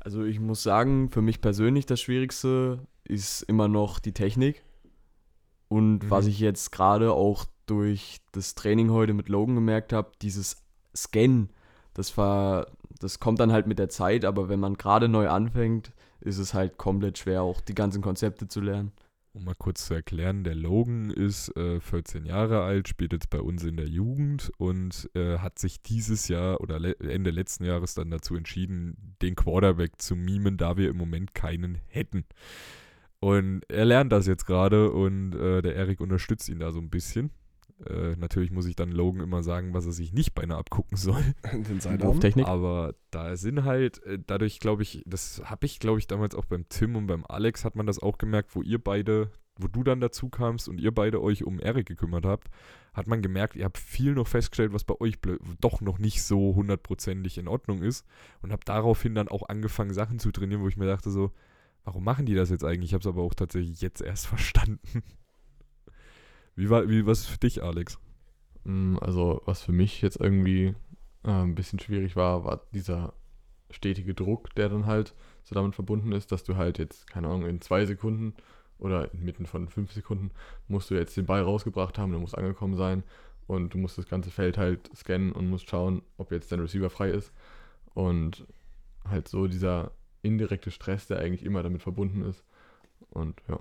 [0.00, 4.62] Also ich muss sagen, für mich persönlich das Schwierigste ist immer noch die Technik.
[5.68, 6.10] Und Mhm.
[6.10, 10.62] was ich jetzt gerade auch durch das Training heute mit Logan gemerkt habe, dieses
[10.94, 11.50] Scannen,
[11.96, 12.66] das war,
[13.00, 16.52] das kommt dann halt mit der Zeit, aber wenn man gerade neu anfängt, ist es
[16.52, 18.92] halt komplett schwer, auch die ganzen Konzepte zu lernen.
[19.32, 23.40] Um mal kurz zu erklären, der Logan ist äh, 14 Jahre alt, spielt jetzt bei
[23.40, 27.94] uns in der Jugend und äh, hat sich dieses Jahr oder le Ende letzten Jahres
[27.94, 32.24] dann dazu entschieden, den Quarterback zu mimen, da wir im Moment keinen hätten.
[33.20, 36.90] Und er lernt das jetzt gerade und äh, der Erik unterstützt ihn da so ein
[36.90, 37.30] bisschen.
[37.84, 41.22] Äh, natürlich muss ich dann Logan immer sagen, was er sich nicht beinahe abgucken soll.
[41.52, 42.02] Den.
[42.02, 42.46] Wurftechnik.
[42.46, 46.46] Aber da sind halt, äh, dadurch glaube ich, das habe ich glaube ich damals auch
[46.46, 49.82] beim Tim und beim Alex hat man das auch gemerkt, wo ihr beide, wo du
[49.82, 52.48] dann dazu kamst und ihr beide euch um Erik gekümmert habt,
[52.94, 55.18] hat man gemerkt, ihr habt viel noch festgestellt, was bei euch
[55.60, 58.06] doch noch nicht so hundertprozentig in Ordnung ist
[58.40, 61.30] und habt daraufhin dann auch angefangen, Sachen zu trainieren, wo ich mir dachte so,
[61.84, 62.90] warum machen die das jetzt eigentlich?
[62.90, 65.02] Ich habe es aber auch tatsächlich jetzt erst verstanden.
[66.56, 67.98] Wie war, wie was für dich, Alex?
[68.64, 70.74] Mm, Also, was für mich jetzt irgendwie
[71.24, 73.12] äh, ein bisschen schwierig war, war dieser
[73.70, 75.14] stetige Druck, der dann halt
[75.44, 78.34] so damit verbunden ist, dass du halt jetzt, keine Ahnung, in zwei Sekunden
[78.78, 80.30] oder inmitten von fünf Sekunden
[80.68, 83.04] musst du jetzt den Ball rausgebracht haben, der muss angekommen sein
[83.46, 86.90] und du musst das ganze Feld halt scannen und musst schauen, ob jetzt dein Receiver
[86.90, 87.32] frei ist.
[87.94, 88.46] Und
[89.08, 89.92] halt so dieser
[90.22, 92.44] indirekte Stress, der eigentlich immer damit verbunden ist.
[93.10, 93.58] Und ja.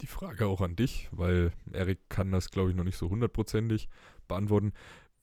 [0.00, 3.88] Die Frage auch an dich, weil Erik kann das, glaube ich, noch nicht so hundertprozentig
[4.28, 4.72] beantworten.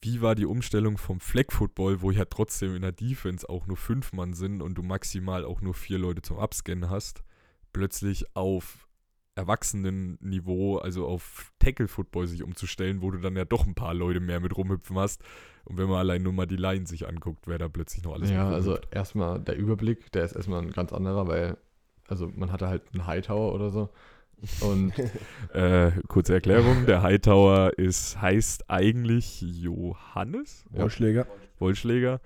[0.01, 3.77] Wie war die Umstellung vom Flag Football, wo ja trotzdem in der Defense auch nur
[3.77, 7.23] fünf Mann sind und du maximal auch nur vier Leute zum Abscannen hast,
[7.71, 8.88] plötzlich auf
[9.36, 14.19] Erwachsenenniveau, also auf Tackle Football sich umzustellen, wo du dann ja doch ein paar Leute
[14.19, 15.23] mehr mit rumhüpfen hast.
[15.65, 18.29] Und wenn man allein nur mal die Line sich anguckt, wer da plötzlich noch alles
[18.29, 21.57] ja, also erstmal der Überblick, der ist erstmal ein ganz anderer, weil,
[22.07, 23.89] also man hatte halt einen Hightower oder so.
[24.62, 24.93] Und
[25.53, 30.65] Äh, kurze Erklärung, der Hightower ist, heißt eigentlich Johannes?
[30.75, 31.27] Vorschläger.
[31.60, 32.19] Wollschläger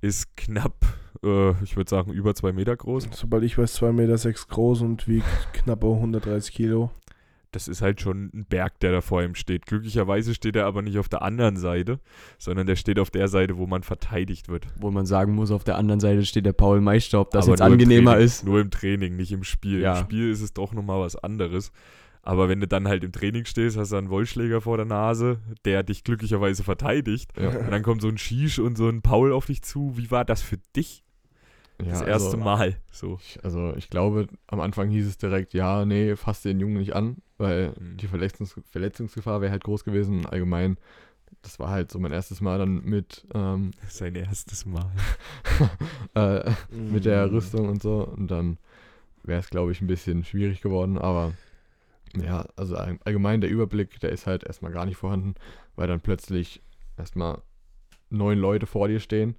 [0.00, 0.74] ist knapp,
[1.22, 3.08] äh, ich würde sagen, über zwei Meter groß.
[3.12, 6.90] Sobald ich weiß, 2,6 Meter sechs groß und wiegt knappe 130 Kilo.
[7.52, 9.66] Das ist halt schon ein Berg, der da vor ihm steht.
[9.66, 12.00] Glücklicherweise steht er aber nicht auf der anderen Seite,
[12.38, 14.66] sondern der steht auf der Seite, wo man verteidigt wird.
[14.76, 17.52] Wo man sagen muss, auf der anderen Seite steht der Paul Meister, ob das Aber
[17.52, 18.44] jetzt angenehmer Training, ist.
[18.44, 19.80] Nur im Training, nicht im Spiel.
[19.80, 19.98] Ja.
[19.98, 21.72] Im Spiel ist es doch nochmal was anderes.
[22.22, 25.40] Aber wenn du dann halt im Training stehst, hast du einen Wollschläger vor der Nase,
[25.64, 27.30] der dich glücklicherweise verteidigt.
[27.38, 29.96] ja, Und dann kommt so ein Shish und so ein Paul auf dich zu.
[29.96, 31.02] Wie war das für dich
[31.84, 32.76] ja, das erste also, Mal?
[32.90, 33.18] So.
[33.22, 36.94] Ich, also ich glaube, am Anfang hieß es direkt, ja, nee, fass den Jungen nicht
[36.94, 37.96] an, weil Mhm.
[37.96, 40.26] die Verletzungs Verletzungsgefahr wäre halt groß gewesen.
[40.26, 40.76] Allgemein,
[41.42, 44.90] das war halt so mein erstes Mal dann mit, ähm, Sein erstes Mal.
[46.14, 47.34] äh, mit der Mhm.
[47.34, 48.06] Rüstung und so.
[48.06, 48.58] Und dann
[49.22, 50.98] wäre es, glaube ich, ein bisschen schwierig geworden.
[50.98, 51.32] Aber
[52.14, 55.34] Ja, also all- allgemein der Überblick, der ist halt erstmal gar nicht vorhanden,
[55.76, 56.60] weil dann plötzlich
[56.98, 57.40] erstmal
[58.10, 59.36] neun Leute vor dir stehen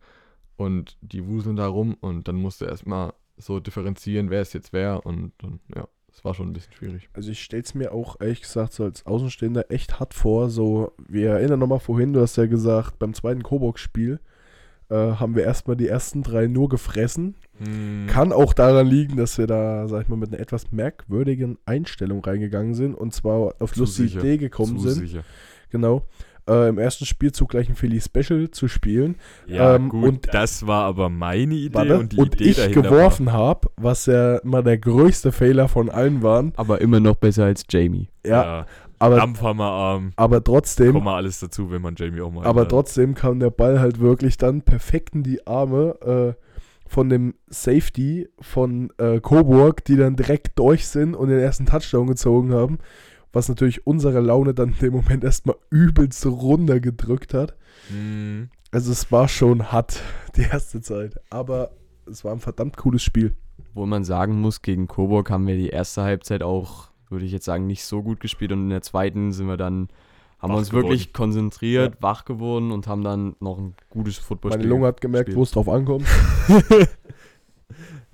[0.64, 4.74] und die wuseln da rum und dann musst du erstmal so differenzieren, wer es jetzt
[4.74, 7.10] wer und dann, ja, es war schon ein bisschen schwierig.
[7.14, 10.50] Also ich stelle es mir auch ehrlich gesagt so als Außenstehender echt hart vor.
[10.50, 14.20] So, wir erinnern nochmal vorhin, du hast ja gesagt, beim zweiten Kobox-Spiel
[14.90, 17.36] äh, haben wir erstmal die ersten drei nur gefressen.
[17.58, 21.58] Hm, Kann auch daran liegen, dass wir da, sag ich mal, mit einer etwas merkwürdigen
[21.66, 24.20] Einstellung reingegangen sind und zwar auf Zu lustige sicher.
[24.20, 25.08] Idee gekommen zu sind.
[25.08, 25.24] sicher.
[25.72, 26.04] Genau.
[26.50, 29.16] Äh, Im ersten Spielzug gleich ein Philly Special zu spielen.
[29.48, 32.56] Ja, Ähm, gut, und- das war aber meine Idee Warte, und die und Idee ich
[32.58, 36.52] dahinter geworfen habe, was ja mal der größte Fehler von allen waren.
[36.58, 38.10] Aber immer noch besser als Jamie.
[38.26, 38.66] Ja, ja,
[39.00, 42.70] aber, Dampfhammerarm, aber trotzdem kommt mal alles dazu, wenn man Jamie auch mal Aber hat.
[42.70, 45.96] trotzdem kam der Ball halt wirklich dann perfekt in die Arme
[46.38, 46.42] äh,
[46.88, 52.08] von dem Safety von äh, Coburg, die dann direkt durch sind und den ersten Touchdown
[52.08, 52.78] gezogen haben.
[53.34, 57.56] Was natürlich unsere Laune dann in dem Moment erstmal übelst runtergedrückt hat.
[57.90, 60.02] Hm, Also es war schon hart,
[60.38, 61.20] die erste Zeit.
[61.30, 61.72] Aber
[62.10, 63.34] es war ein verdammt cooles Spiel.
[63.74, 67.46] Wo man sagen muss, gegen Coburg haben wir die erste Halbzeit auch, würde ich jetzt
[67.46, 68.52] sagen, nicht so gut gespielt.
[68.52, 69.88] Und in der zweiten sind wir dann,
[70.38, 71.14] haben wir Wach uns wirklich geworden.
[71.32, 74.60] konzentriert, wach geworden und haben dann noch ein gutes Footballspiel.
[74.64, 76.06] Meine Lunge hat gemerkt, wo es drauf ankommt.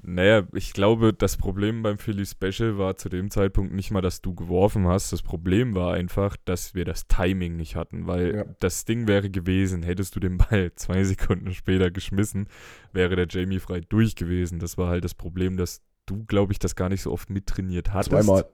[0.02, 4.22] Naja, ich glaube, das Problem beim Philly Special war zu dem Zeitpunkt nicht mal, dass
[4.22, 5.12] du geworfen hast.
[5.12, 8.46] Das Problem war einfach, dass wir das Timing nicht hatten, weil Ja.
[8.60, 12.48] das Ding wäre gewesen, hättest du den Ball zwei Sekunden später geschmissen,
[12.94, 14.60] wäre der Jamie frei durch gewesen.
[14.60, 17.94] Das war halt das Problem, dass du, glaube ich, das gar nicht so oft mittrainiert
[17.94, 18.12] hattest.
[18.12, 18.46] Zweimal.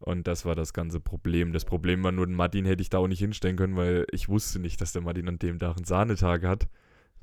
[0.00, 1.52] Und das war das ganze Problem.
[1.52, 4.28] Das Problem war nur, den Martin hätte ich da auch nicht hinstellen können, weil ich
[4.28, 6.68] wusste nicht, dass der Martin an dem Tag einen Sahnetag hat.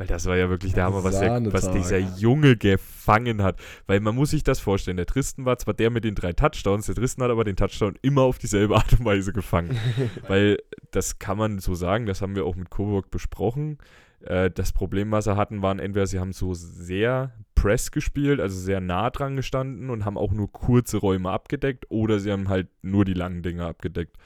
[0.02, 3.60] Weil das war ja wirklich der Hammer, was, der, was dieser Junge gefangen hat.
[3.86, 4.98] Weil man muss sich das vorstellen.
[4.98, 8.00] Der Tristan war zwar der mit den drei Touchdowns, der Tristan hat aber den Touchdown
[8.02, 9.78] immer auf dieselbe Art und Weise gefangen.
[10.28, 10.58] Weil
[10.90, 13.78] das kann man so sagen, das haben wir auch mit Coburg besprochen.
[14.22, 18.60] Äh, das Problem, was sie hatten, waren entweder sie haben so sehr Press gespielt, also
[18.60, 22.70] sehr nah dran gestanden und haben auch nur kurze Räume abgedeckt oder sie haben halt
[22.82, 24.18] nur die langen Dinge abgedeckt.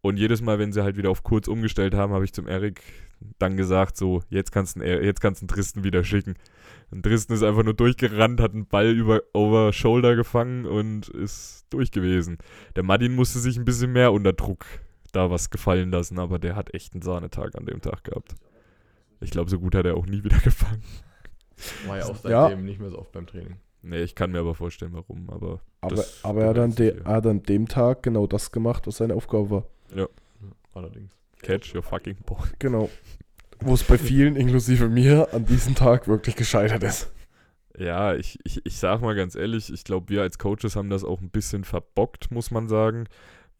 [0.00, 2.82] Und jedes Mal, wenn sie halt wieder auf kurz umgestellt haben, habe ich zum Erik
[3.38, 6.34] dann gesagt, so, jetzt kannst du einen, jetzt kannst du einen Tristen wieder schicken.
[6.90, 11.66] Und Tristen ist einfach nur durchgerannt, hat einen Ball über over Shoulder gefangen und ist
[11.70, 12.38] durch gewesen.
[12.74, 14.64] Der Martin musste sich ein bisschen mehr unter Druck
[15.12, 18.34] da was gefallen lassen, aber der hat echt einen Sahnetag an dem Tag gehabt.
[19.20, 20.82] Ich glaube, so gut hat er auch nie wieder gefangen.
[21.86, 22.48] War ja auch Ja.
[22.48, 23.56] seitdem nicht mehr so oft beim Training.
[23.82, 25.60] Nee, ich kann mir aber vorstellen, warum, aber.
[25.80, 29.14] Aber, aber er, hat an de, hat an dem Tag genau das gemacht, was seine
[29.14, 29.64] Aufgabe war.
[30.74, 31.12] Allerdings.
[31.42, 32.48] Catch your fucking ball.
[32.58, 32.90] Genau.
[33.60, 37.12] Wo es bei vielen, inklusive mir, an diesem Tag wirklich gescheitert ist.
[37.78, 41.04] Ja, ich, ich, ich sag mal ganz ehrlich, ich glaube, wir als Coaches haben das
[41.04, 43.06] auch ein bisschen verbockt, muss man sagen.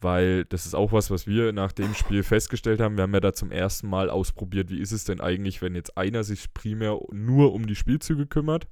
[0.01, 2.97] Weil das ist auch was, was wir nach dem Spiel festgestellt haben.
[2.97, 5.99] Wir haben ja da zum ersten Mal ausprobiert, wie ist es denn eigentlich, wenn jetzt
[5.99, 8.67] einer sich primär nur um die Spielzüge kümmert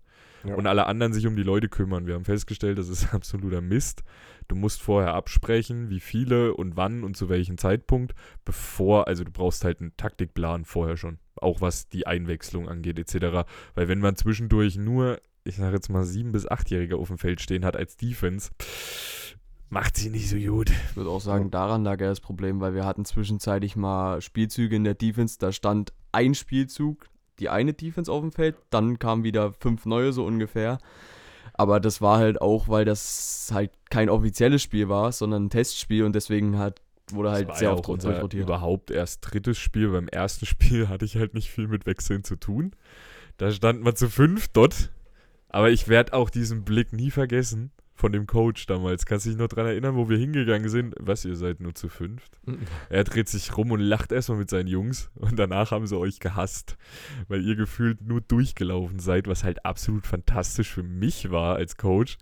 [0.44, 0.54] Ja.
[0.54, 2.06] und alle anderen sich um die Leute kümmern.
[2.06, 4.02] Wir haben festgestellt, das ist absoluter Mist.
[4.46, 9.30] Du musst vorher absprechen, wie viele und wann und zu welchem Zeitpunkt, bevor, also du
[9.30, 13.46] brauchst halt einen Taktikplan vorher schon, auch was die Einwechslung angeht, etc.
[13.74, 17.40] Weil wenn man zwischendurch nur, ich sage jetzt mal, sieben- bis achtjährige auf dem Feld
[17.42, 18.50] stehen hat als Defense,
[19.70, 20.70] macht sie nicht so gut.
[20.70, 24.76] Ich würde auch sagen, daran lag ja das Problem, weil wir hatten zwischenzeitlich mal Spielzüge
[24.76, 27.06] in der Defense, da stand ein Spielzug,
[27.38, 30.78] die eine Defense auf dem Feld, dann kamen wieder fünf neue so ungefähr.
[31.54, 36.04] Aber das war halt auch, weil das halt kein offizielles Spiel war, sondern ein Testspiel
[36.04, 38.44] und deswegen hat, wurde halt sehr ja oft durchrotiert.
[38.44, 39.88] überhaupt erst drittes Spiel.
[39.88, 42.72] Beim ersten Spiel hatte ich halt nicht viel mit Wechseln zu tun.
[43.38, 44.90] Da stand man zu fünf dort.
[45.48, 49.06] Aber ich werde auch diesen Blick nie vergessen von dem Coach damals.
[49.06, 50.94] Kannst du dich noch dran erinnern, wo wir hingegangen sind?
[51.00, 52.38] Was, ihr seid nur zu fünft?
[52.90, 56.20] Er dreht sich rum und lacht erstmal mit seinen Jungs und danach haben sie euch
[56.20, 56.76] gehasst,
[57.26, 62.18] weil ihr gefühlt nur durchgelaufen seid, was halt absolut fantastisch für mich war als Coach.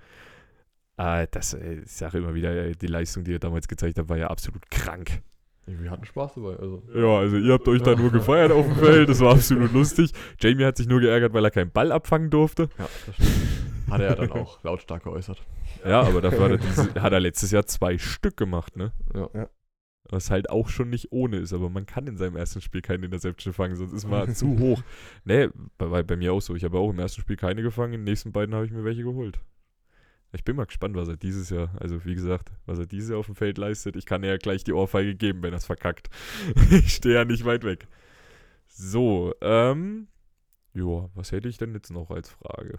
[0.96, 4.08] Äh, das, äh, ich sage immer wieder, äh, die Leistung, die ihr damals gezeigt habt,
[4.08, 5.22] war ja absolut krank.
[5.66, 6.56] Wir hatten Spaß dabei.
[6.56, 6.82] Also.
[6.94, 10.12] Ja, also ihr habt euch da nur gefeiert auf dem Feld, das war absolut lustig.
[10.40, 12.68] Jamie hat sich nur geärgert, weil er keinen Ball abfangen durfte.
[12.78, 13.75] Ja, das stimmt.
[13.90, 15.42] Hat er ja dann auch lautstark geäußert.
[15.84, 18.92] Ja, aber dafür hat er, diese, hat er letztes Jahr zwei Stück gemacht, ne?
[19.14, 19.28] Ja.
[19.34, 19.48] Ja.
[20.08, 23.06] Was halt auch schon nicht ohne ist, aber man kann in seinem ersten Spiel keine
[23.06, 24.82] Interception fangen, sonst ist man zu hoch.
[25.24, 26.54] Nee, bei, bei, bei mir auch so.
[26.54, 28.84] Ich habe auch im ersten Spiel keine gefangen, in den nächsten beiden habe ich mir
[28.84, 29.40] welche geholt.
[30.32, 33.18] Ich bin mal gespannt, was er dieses Jahr, also wie gesagt, was er dieses Jahr
[33.18, 33.96] auf dem Feld leistet.
[33.96, 36.10] Ich kann ja gleich die Ohrfeige geben, wenn er es verkackt.
[36.70, 37.88] ich stehe ja nicht weit weg.
[38.66, 40.08] So, ähm,
[40.74, 42.78] ja, was hätte ich denn jetzt noch als Frage?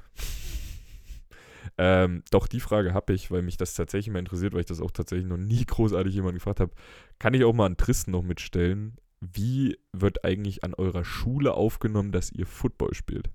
[1.78, 4.82] Ähm, doch, die Frage habe ich, weil mich das tatsächlich mal interessiert, weil ich das
[4.82, 6.72] auch tatsächlich noch nie großartig jemand gefragt habe.
[7.20, 8.98] Kann ich auch mal an Tristan noch mitstellen?
[9.20, 13.30] Wie wird eigentlich an eurer Schule aufgenommen, dass ihr Football spielt?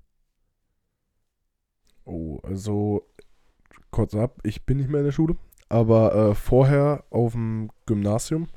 [2.05, 3.07] Oh, also
[3.91, 5.35] kurz ab, ich bin nicht mehr in der Schule,
[5.69, 8.47] aber äh, vorher auf dem Gymnasium,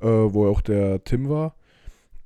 [0.00, 1.56] äh, wo auch der Tim war,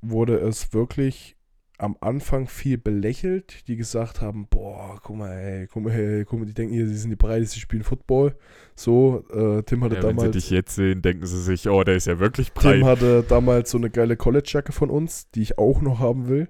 [0.01, 1.37] wurde es wirklich
[1.83, 6.39] am Anfang viel belächelt, die gesagt haben, boah, guck mal, ey, guck mal, ey, guck
[6.39, 8.37] mal, die denken hier, sie sind die Breite, sie spielen Football.
[8.73, 11.83] So, äh, Tim hatte Ja, wenn sie damals dich jetzt sehen, denken sie sich, oh,
[11.83, 12.75] der ist ja wirklich breit.
[12.79, 16.47] Tim hatte damals so eine geile College-Jacke von uns, die ich auch noch haben will.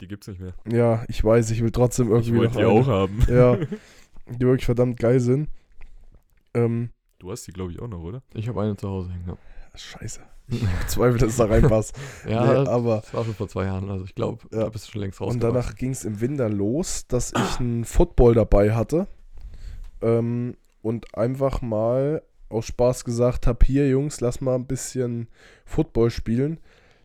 [0.00, 0.54] Die gibt's nicht mehr.
[0.70, 2.68] Ja, ich weiß, ich will trotzdem irgendwie noch die eine.
[2.68, 3.18] auch haben.
[3.28, 3.56] Ja,
[4.30, 5.48] die wirklich verdammt geil sind.
[6.54, 8.22] Ähm, Du hast die, glaube ich, auch noch, oder?
[8.34, 9.36] Ich habe eine zu Hause hängen.
[9.74, 10.20] scheiße.
[10.80, 11.94] Bezweifle, dass es da reinpasst.
[12.28, 13.88] Ja, Nee, aber das war schon vor zwei Jahren.
[13.90, 14.60] Also ich glaube, Ja.
[14.64, 15.32] da bist du schon längst raus.
[15.32, 19.06] und danach ging es im Winter los, dass ich einen Football dabei hatte.
[20.02, 25.28] Ähm, und einfach mal aus Spaß gesagt habe, hier Jungs, lass mal ein bisschen
[25.64, 26.58] Football spielen.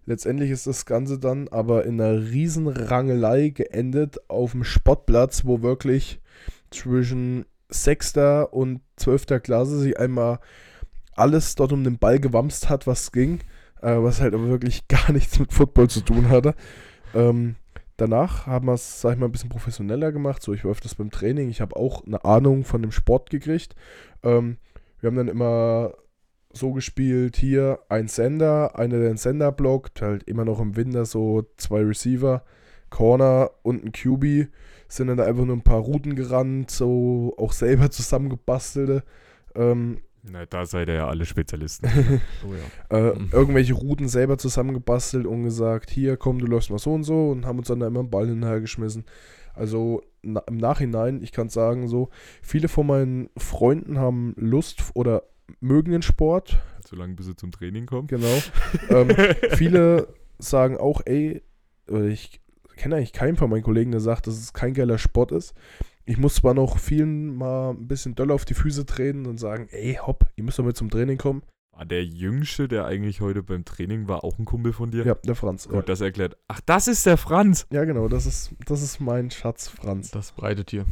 [0.08, 5.62] Letztendlich ist das Ganze dann aber in einer riesen Rangelei geendet auf dem Sportplatz, wo
[5.62, 6.22] wirklich
[6.72, 10.40] zwischen sechster und zwölfter Klasse sich einmal
[11.16, 13.40] alles dort um den Ball gewamst hat, was ging,
[13.82, 16.56] äh, was halt aber wirklich gar nichts mit Football zu tun hatte.
[17.14, 17.56] Ähm,
[17.98, 20.42] danach haben wir es, sag ich mal, ein bisschen professioneller gemacht.
[20.42, 21.50] So, ich war öfters beim Training.
[21.50, 23.76] Ich habe auch eine Ahnung von dem Sport gekriegt.
[24.24, 24.58] Ähm,
[25.00, 25.94] wir haben dann immer
[26.52, 31.06] so gespielt, hier ein Sender, einer, der den Sender blockt, halt immer noch im Winter
[31.06, 32.44] so zwei Receiver,
[32.90, 34.50] Corner und ein QB,
[34.88, 39.04] sind dann da einfach nur ein paar Routen gerannt, so auch selber zusammengebastelte.
[39.54, 41.88] Ähm, Na, da seid ihr ja alle Spezialisten.
[42.46, 42.98] Oh ja.
[42.98, 43.30] äh, Mhm.
[43.32, 47.46] irgendwelche Routen selber zusammengebastelt und gesagt, hier komm, du läufst mal so und so und
[47.46, 49.06] haben uns dann da immer einen Ball hinterhergeschmissen.
[49.54, 52.10] Also na, im Nachhinein, ich kann sagen, so,
[52.42, 55.24] viele von meinen Freunden haben Lust oder
[55.60, 58.08] mögen den Sport, Solange bis sie zum Training kommen.
[58.08, 58.42] genau.
[58.90, 59.10] ähm,
[59.52, 60.08] viele
[60.40, 61.42] sagen auch, ey,
[62.10, 62.42] ich
[62.76, 65.54] kenne eigentlich keinen von meinen Kollegen, der sagt, dass es kein geiler Sport ist.
[66.06, 69.68] Ich muss zwar noch vielen mal ein bisschen doll auf die Füße treten und sagen,
[69.72, 71.42] ey, hopp, ihr müsst doch mit zum Training kommen.
[71.72, 75.04] Ah, der Jüngste, der eigentlich heute beim Training war, auch ein Kumpel von dir.
[75.06, 75.68] Ja, der Franz.
[75.68, 76.38] Gut, das erklärt.
[76.48, 77.68] Ach, das ist der Franz.
[77.72, 80.12] Ja, genau, das ist, das ist mein Schatz Franz.
[80.12, 80.86] Das breite Tier.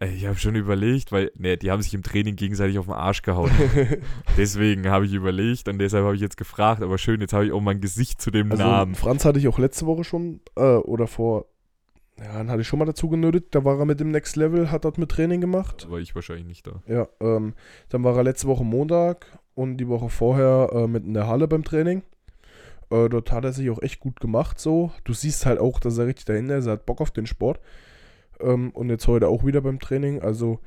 [0.00, 2.94] Ey, Ich habe schon überlegt, weil, ne, die haben sich im Training gegenseitig auf den
[2.94, 3.50] Arsch gehauen.
[4.36, 6.82] Deswegen habe ich überlegt und deshalb habe ich jetzt gefragt.
[6.82, 8.96] Aber schön, jetzt habe ich auch mein Gesicht zu dem Also Namen.
[8.96, 11.46] Franz hatte ich auch letzte Woche schon, äh, oder vor,
[12.18, 14.70] ja, dann hatte ich schon mal dazu genötigt, da war er mit dem Next Level,
[14.70, 15.84] hat dort mit Training gemacht.
[15.86, 16.82] Aber ich wahrscheinlich nicht da.
[16.86, 17.54] Ja, ähm,
[17.88, 21.48] dann war er letzte Woche Montag und die Woche vorher äh, mit in der Halle
[21.48, 22.02] beim Training.
[22.90, 24.92] Äh, dort hat er sich auch echt gut gemacht so.
[25.04, 27.60] Du siehst halt auch, dass er richtig dahinter ist, er hat Bock auf den Sport.
[28.40, 30.60] Ähm, und jetzt heute auch wieder beim Training, also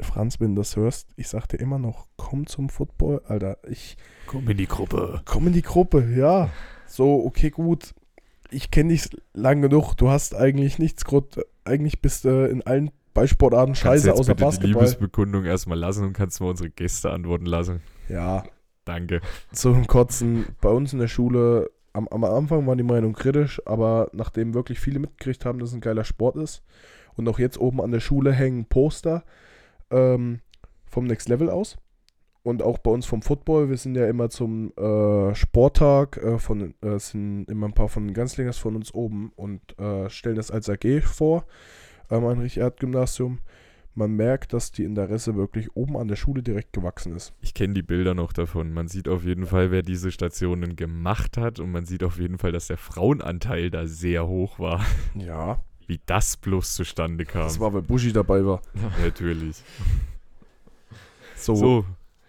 [0.00, 3.56] Franz, wenn du das hörst, ich sag dir immer noch, komm zum Football, Alter.
[3.66, 3.96] Ich
[4.26, 5.22] Komm in die Gruppe.
[5.24, 6.50] komm in die Gruppe, ja.
[6.86, 7.94] So, okay, gut.
[8.50, 9.94] Ich kenne dich lang genug.
[9.94, 14.44] Du hast eigentlich nichts, Grund, eigentlich bist du in allen Ballsportarten scheiße, außer bitte die
[14.44, 14.82] Basketball.
[14.84, 17.80] Liebesbekundung erstmal lassen und kannst mal unsere Gäste antworten lassen.
[18.08, 18.44] Ja,
[18.84, 19.20] Danke.
[19.52, 20.46] zum Kotzen.
[20.60, 24.80] Bei uns in der Schule, am, am Anfang war die Meinung kritisch, aber nachdem wirklich
[24.80, 26.62] viele mitgekriegt haben, dass es ein geiler Sport ist
[27.16, 29.24] und auch jetzt oben an der Schule hängen Poster
[29.90, 30.40] ähm,
[30.84, 31.78] vom Next Level aus.
[32.46, 36.74] Und auch bei uns vom Football, wir sind ja immer zum äh, Sporttag, äh, von,
[36.80, 40.52] äh, sind immer ein paar von den Ganzlingers von uns oben und äh, stellen das
[40.52, 41.44] als AG vor,
[42.08, 43.40] am Heinrich-Erd-Gymnasium.
[43.96, 47.34] Man merkt, dass die Interesse wirklich oben an der Schule direkt gewachsen ist.
[47.40, 48.72] Ich kenne die Bilder noch davon.
[48.72, 52.38] Man sieht auf jeden Fall, wer diese Stationen gemacht hat und man sieht auf jeden
[52.38, 54.86] Fall, dass der Frauenanteil da sehr hoch war.
[55.16, 57.42] Ja, Wie das bloß zustande kam.
[57.42, 58.62] das war, weil Buschi dabei war.
[59.02, 59.64] Natürlich.
[61.34, 61.84] So, So,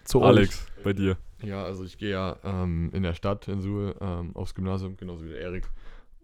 [0.08, 1.16] zu Alex, bei dir.
[1.42, 5.24] Ja, also ich gehe ja ähm, in der Stadt in Suhl ähm, aufs Gymnasium, genauso
[5.24, 5.68] wie der Erik.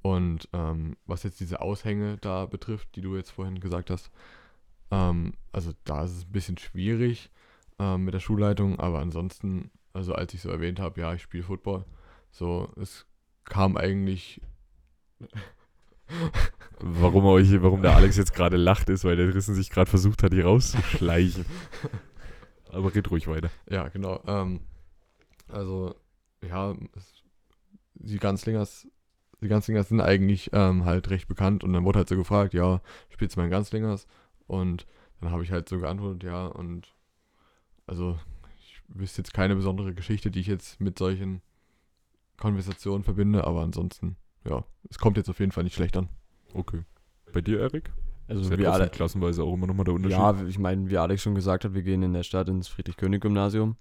[0.02, 4.10] Und ähm, was jetzt diese Aushänge da betrifft, die du jetzt vorhin gesagt hast,
[4.90, 7.30] ähm, also da ist es ein bisschen schwierig
[7.78, 11.44] ähm, mit der Schulleitung, aber ansonsten, also als ich so erwähnt habe, ja, ich spiele
[11.44, 11.84] Football,
[12.30, 13.06] so, es
[13.44, 14.40] kam eigentlich,
[16.80, 20.22] Warum, euch, warum der Alex jetzt gerade lacht, ist, weil der Rissen sich gerade versucht
[20.22, 21.46] hat, hier rauszuschleichen.
[22.74, 23.50] Aber red ruhig weiter.
[23.70, 24.60] ja, genau, ähm,
[25.48, 25.94] also,
[26.46, 26.74] ja,
[27.94, 28.86] die Ganzlingers,
[29.40, 32.80] die Ganzlingers sind eigentlich ähm, halt recht bekannt und dann wurde halt so gefragt, ja,
[33.10, 34.06] spielst du mal in Ganzlingers?
[34.46, 34.86] Und
[35.20, 36.94] dann habe ich halt so geantwortet, ja, und
[37.86, 38.18] also
[38.58, 41.42] ich wüsste jetzt keine besondere Geschichte, die ich jetzt mit solchen
[42.36, 46.08] Konversationen verbinde, aber ansonsten, ja, es kommt jetzt auf jeden Fall nicht schlecht an.
[46.52, 46.82] Okay.
[47.32, 47.92] Bei dir, Erik?
[48.26, 50.18] Also wie trotzdem alle, klassenweise auch immer nochmal der Unterschied.
[50.18, 53.76] Ja, ich meine, wie Alex schon gesagt hat, wir gehen in der Stadt ins Friedrich-König-Gymnasium.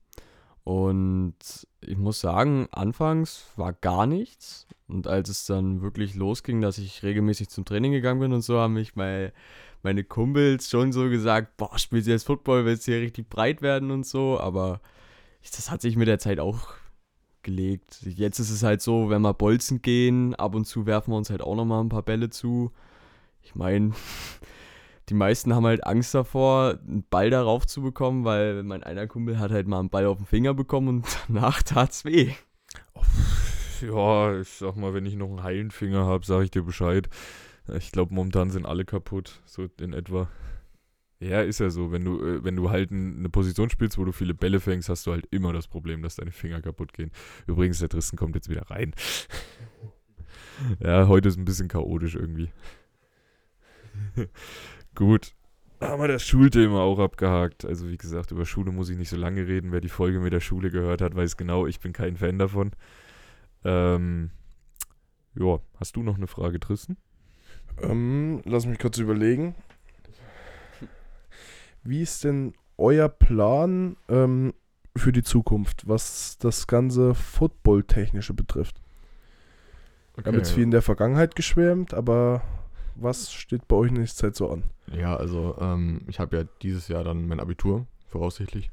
[0.63, 1.35] Und
[1.81, 4.67] ich muss sagen, anfangs war gar nichts.
[4.87, 8.59] Und als es dann wirklich losging, dass ich regelmäßig zum Training gegangen bin und so,
[8.59, 9.33] haben mich meine,
[9.81, 13.61] meine Kumpels schon so gesagt, boah, spielst du jetzt Football, willst du hier richtig breit
[13.61, 14.39] werden und so.
[14.39, 14.79] Aber
[15.41, 16.69] das hat sich mit der Zeit auch
[17.43, 17.99] gelegt.
[18.03, 21.29] Jetzt ist es halt so, wenn wir bolzen gehen, ab und zu werfen wir uns
[21.29, 22.71] halt auch nochmal ein paar Bälle zu.
[23.43, 23.91] Ich meine,
[25.09, 29.39] die meisten haben halt Angst davor, einen Ball darauf zu bekommen, weil mein einer Kumpel
[29.39, 32.31] hat halt mal einen Ball auf den Finger bekommen und danach tat's weh.
[33.81, 37.09] Ja, ich sag mal, wenn ich noch einen heilen Finger habe, sage ich dir Bescheid.
[37.77, 40.29] Ich glaube, momentan sind alle kaputt, so in etwa.
[41.19, 41.91] Ja, ist ja so.
[41.91, 45.07] Wenn du, äh, wenn du halt eine Position spielst, wo du viele Bälle fängst, hast
[45.07, 47.11] du halt immer das Problem, dass deine Finger kaputt gehen.
[47.47, 48.93] Übrigens, der Tristan kommt jetzt wieder rein.
[50.79, 52.49] ja, heute ist ein bisschen chaotisch irgendwie.
[54.95, 55.33] Gut.
[55.81, 57.65] Haben wir das Schulthema auch abgehakt.
[57.65, 59.71] Also wie gesagt, über Schule muss ich nicht so lange reden.
[59.71, 62.71] Wer die Folge mit der Schule gehört hat, weiß genau, ich bin kein Fan davon.
[63.65, 64.31] Ähm,
[65.35, 66.97] ja, hast du noch eine Frage, Tristan?
[67.81, 69.55] Ähm, lass mich kurz überlegen.
[71.83, 74.53] Wie ist denn euer Plan ähm,
[74.95, 78.79] für die Zukunft, was das ganze Football-Technische betrifft?
[80.15, 82.43] Wir haben jetzt viel in der Vergangenheit geschwärmt, aber
[82.95, 84.63] was steht bei euch in nächster Zeit so an?
[84.95, 88.69] Ja, also ähm, ich habe ja dieses Jahr dann mein Abitur, voraussichtlich.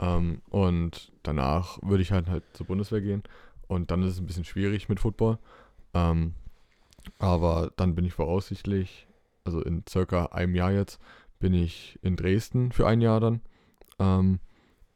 [0.00, 3.22] Ähm, und danach würde ich halt, halt zur Bundeswehr gehen.
[3.66, 5.38] Und dann ist es ein bisschen schwierig mit Football.
[5.94, 6.34] Ähm,
[7.18, 9.06] aber dann bin ich voraussichtlich,
[9.44, 11.00] also in circa einem Jahr jetzt,
[11.38, 13.40] bin ich in Dresden für ein Jahr dann.
[13.98, 14.40] Ähm,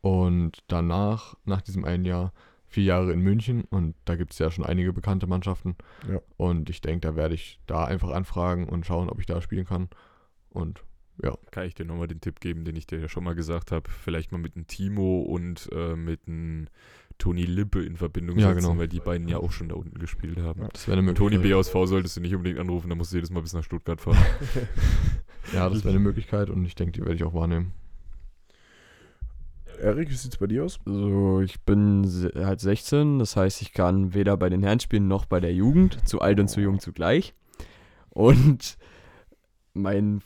[0.01, 2.33] und danach, nach diesem einen Jahr,
[2.73, 3.65] vier Jahre in München.
[3.71, 5.77] Und da gibt es ja schon einige bekannte Mannschaften.
[6.11, 6.21] Ja.
[6.37, 9.67] Und ich denke, da werde ich da einfach anfragen und schauen, ob ich da spielen
[9.67, 9.89] kann.
[10.51, 10.83] Und
[11.51, 13.89] Kann ich dir nochmal den Tipp geben, den ich dir ja schon mal gesagt habe?
[13.91, 16.67] Vielleicht mal mit einem Timo und äh, mit einem
[17.19, 18.79] Toni Lippe in Verbindung Ja, setzen, genau.
[18.81, 20.67] weil die beiden ja auch schon da unten gespielt haben.
[20.73, 21.73] das wäre eine Mit Toni Möglichkeit.
[21.73, 24.17] BASV solltest du nicht unbedingt anrufen, da musst du jedes Mal bis nach Stuttgart fahren.
[25.53, 27.73] Ja, das wäre eine Möglichkeit und ich denke, die werde ich auch wahrnehmen.
[29.81, 30.79] Erik, wie sieht's bei dir aus?
[30.87, 32.05] Also ich bin
[32.37, 36.07] halt 16, das heißt, ich kann weder bei den Herren spielen noch bei der Jugend,
[36.09, 37.35] zu alt und zu jung zugleich.
[38.11, 38.77] Und
[39.75, 40.23] mein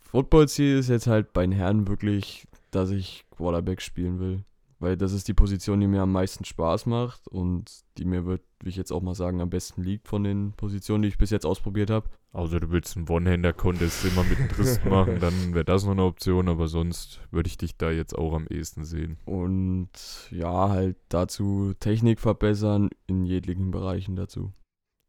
[0.00, 4.44] Footballziel ist jetzt halt bei den Herren wirklich, dass ich Quarterback spielen will.
[4.78, 8.42] Weil das ist die Position, die mir am meisten Spaß macht und die mir, wird,
[8.64, 11.30] wie ich jetzt auch mal sagen, am besten liegt von den Positionen, die ich bis
[11.30, 12.08] jetzt ausprobiert habe.
[12.32, 16.04] Außer du willst einen One-Hander-Contest immer mit dem Tristan machen, dann wäre das noch eine
[16.04, 19.18] Option, aber sonst würde ich dich da jetzt auch am ehesten sehen.
[19.26, 19.90] Und
[20.30, 24.52] ja, halt dazu Technik verbessern in jeglichen Bereichen dazu.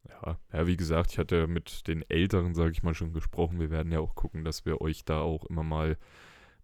[0.06, 3.58] Ja, ja, wie gesagt, ich hatte mit den Älteren, sage ich mal, schon gesprochen.
[3.58, 5.96] Wir werden ja auch gucken, dass wir euch da auch immer mal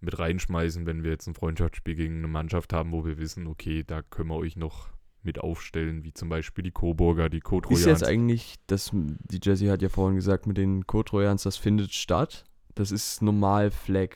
[0.01, 3.83] mit reinschmeißen, wenn wir jetzt ein Freundschaftsspiel gegen eine Mannschaft haben, wo wir wissen, okay,
[3.83, 4.91] da können wir euch noch
[5.23, 7.85] mit aufstellen, wie zum Beispiel die Coburger, die Ist Kotrojans.
[7.85, 12.45] jetzt eigentlich, das, die Jessie hat ja vorhin gesagt, mit den Co-Trojans, das findet statt.
[12.75, 14.11] Das ist normal Flag.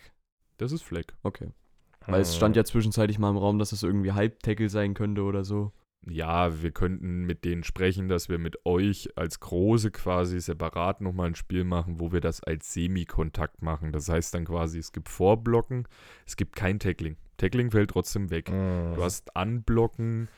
[0.56, 1.14] Das ist Fleck.
[1.22, 1.50] Okay.
[2.06, 5.44] Weil es stand ja zwischenzeitlich mal im Raum, dass das irgendwie Halbtackle sein könnte oder
[5.44, 5.72] so.
[6.06, 11.28] Ja, wir könnten mit denen sprechen, dass wir mit euch als Große quasi separat nochmal
[11.28, 13.90] ein Spiel machen, wo wir das als Semikontakt machen.
[13.90, 15.88] Das heißt dann quasi, es gibt Vorblocken,
[16.26, 17.16] es gibt kein Tackling.
[17.38, 18.50] Tackling fällt trotzdem weg.
[18.50, 18.94] Mhm.
[18.94, 20.28] Du hast Anblocken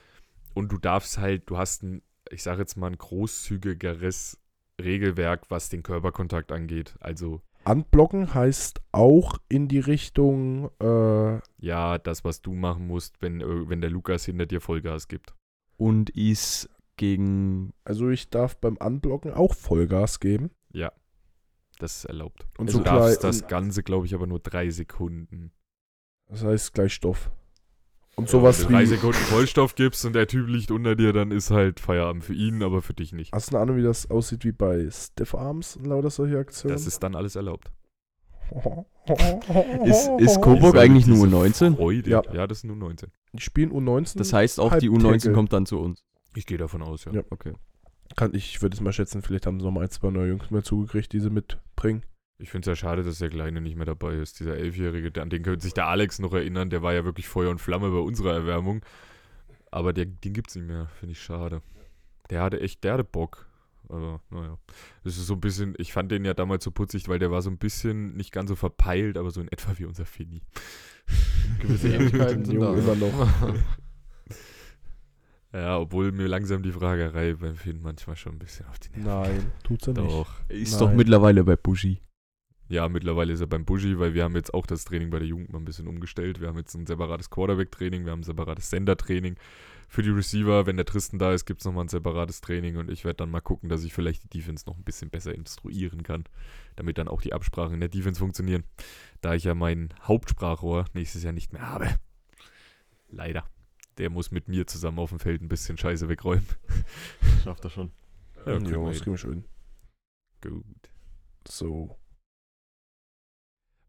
[0.56, 4.40] und du darfst halt, du hast ein, ich sage jetzt mal, ein großzügigeres
[4.80, 6.96] Regelwerk, was den Körperkontakt angeht.
[6.98, 13.42] Also Anblocken heißt auch in die Richtung, äh, ja, das, was du machen musst, wenn,
[13.42, 15.34] äh, wenn der Lukas hinter dir Vollgas gibt.
[15.76, 17.74] Und ist gegen.
[17.84, 20.52] also ich darf beim Anblocken auch Vollgas geben.
[20.72, 20.90] Ja,
[21.78, 22.46] das ist erlaubt.
[22.56, 25.52] Und Also so du darfst das Ganze, glaube ich, aber nur drei Sekunden.
[26.28, 27.30] Das heißt gleich Stoff.
[28.18, 28.86] Und Ja, sowas wenn du drei.
[28.86, 32.62] Sekunden Vollstoff gibst und der Typ liegt unter dir, dann ist halt Feierabend für ihn,
[32.62, 33.32] aber für dich nicht.
[33.32, 36.74] Hast du eine Ahnung, wie das aussieht wie bei Stiff Arms und lauter solche Aktionen?
[36.74, 37.70] Das ist dann alles erlaubt.
[39.84, 41.76] Ist, ist Coburg Diese- eigentlich nur 19?
[41.76, 42.10] Freude.
[42.10, 42.22] Ja.
[42.32, 42.46] Ja.
[42.46, 43.10] das ist nur 19.
[43.32, 44.18] Die spielen U19.
[44.18, 45.16] Das heißt, auch die Halbtackle.
[45.16, 46.04] U19 kommt dann zu uns.
[46.34, 47.12] Ich gehe davon aus, ja.
[47.12, 47.22] Ja.
[47.30, 47.52] Okay.
[48.16, 50.50] Kann ich würde es mal schätzen, vielleicht haben sie noch mal ein, zwei neue Jungs
[50.50, 52.02] mehr zugekriegt, die sie mitbringen.
[52.38, 54.40] Ich finde es ja schade, dass der Kleine nicht mehr dabei ist.
[54.40, 56.68] Dieser Elfjährige, an den könnte sich der Alex noch erinnern.
[56.68, 58.84] Der war ja wirklich Feuer und Flamme bei unserer Erwärmung.
[59.70, 60.88] Aber der, den gibt es nicht mehr.
[60.98, 61.62] Finde ich schade.
[62.30, 63.48] Der hatte echt, der hatte Bock.
[63.88, 64.58] Aber naja.
[65.04, 67.40] Das ist so ein bisschen, ich fand den ja damals so putzig, weil der war
[67.40, 70.42] so ein bisschen nicht ganz so verpeilt, aber so in etwa wie unser Finny.
[71.60, 72.74] Gewisse Ähnlichkeiten sind da.
[72.74, 73.54] Immer noch.
[75.52, 79.36] Ja, obwohl mir langsam die Fragerei beim Finn manchmal schon ein bisschen auf die Nerven
[79.36, 80.10] Nein, tut's ja nicht.
[80.10, 80.34] Doch.
[80.48, 80.80] Ist Nein.
[80.80, 81.98] doch mittlerweile bei Bushi.
[82.68, 85.28] Ja, mittlerweile ist er beim Buschi, weil wir haben jetzt auch das Training bei der
[85.28, 86.40] Jugend mal ein bisschen umgestellt.
[86.40, 89.36] Wir haben jetzt ein separates Quarterback-Training, wir haben ein separates Sender-Training.
[89.88, 92.90] Für die Receiver, wenn der Tristan da ist, gibt es nochmal ein separates Training und
[92.90, 96.02] ich werde dann mal gucken, dass ich vielleicht die Defense noch ein bisschen besser instruieren
[96.02, 96.24] kann,
[96.74, 98.64] damit dann auch die Absprachen in der Defense funktionieren.
[99.20, 101.88] Da ich ja mein Hauptsprachrohr nächstes Jahr nicht mehr habe.
[103.08, 103.44] Leider.
[103.98, 106.46] Der muss mit mir zusammen auf dem Feld ein bisschen Scheiße wegräumen.
[107.44, 107.92] Schafft er schon.
[108.38, 108.92] Ja, wir das hin.
[108.92, 109.44] kriegen wir schön.
[110.42, 110.90] Gut.
[111.48, 111.96] So.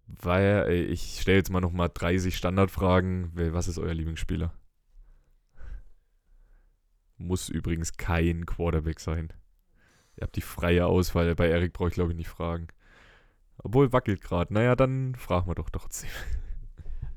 [0.07, 3.31] Weil, ey, ich stelle jetzt mal nochmal 30 Standardfragen.
[3.53, 4.53] Was ist euer Lieblingsspieler?
[7.17, 9.33] Muss übrigens kein Quarterback sein.
[10.15, 11.35] Ihr habt die freie Auswahl.
[11.35, 12.67] Bei Erik brauche ich glaube ich nicht fragen.
[13.57, 14.53] Obwohl wackelt gerade.
[14.53, 16.09] Naja, dann fragen wir doch trotzdem.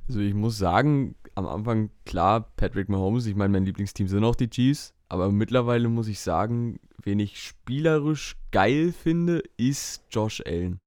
[0.09, 4.35] Also ich muss sagen, am Anfang klar, Patrick Mahomes, ich meine, mein Lieblingsteam sind auch
[4.35, 10.81] die Chiefs, aber mittlerweile muss ich sagen, wen ich spielerisch geil finde, ist Josh Allen.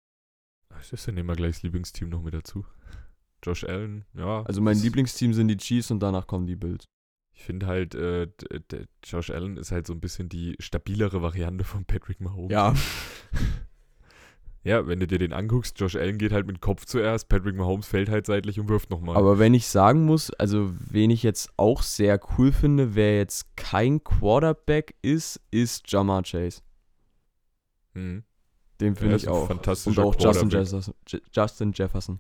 [0.84, 2.66] Was ist denn immer gleich das Lieblingsteam noch mit dazu?
[3.42, 4.44] Josh Allen, ja.
[4.44, 6.84] Also mein das- Lieblingsteam sind die Chiefs und danach kommen die Bills.
[7.36, 8.28] Ich finde halt, äh,
[9.04, 12.52] Josh Allen ist halt so ein bisschen die stabilere Variante von Patrick Mahomes.
[12.52, 12.74] Ja,
[14.66, 17.86] Ja, wenn du dir den anguckst, Josh Allen geht halt mit Kopf zuerst, Patrick Mahomes
[17.86, 19.18] fällt halt seitlich und wirft nochmal.
[19.18, 23.58] aber wenn ich sagen muss, also wen ich jetzt auch sehr cool finde, wer jetzt
[23.58, 26.62] kein Quarterback ist, ist Jamar Chase.
[27.94, 28.24] Mhm.
[28.82, 29.50] Den finde ist ich auch.
[29.50, 30.50] Und auch Justin.
[30.50, 32.20] Jefferson, Je- Justin Jefferson.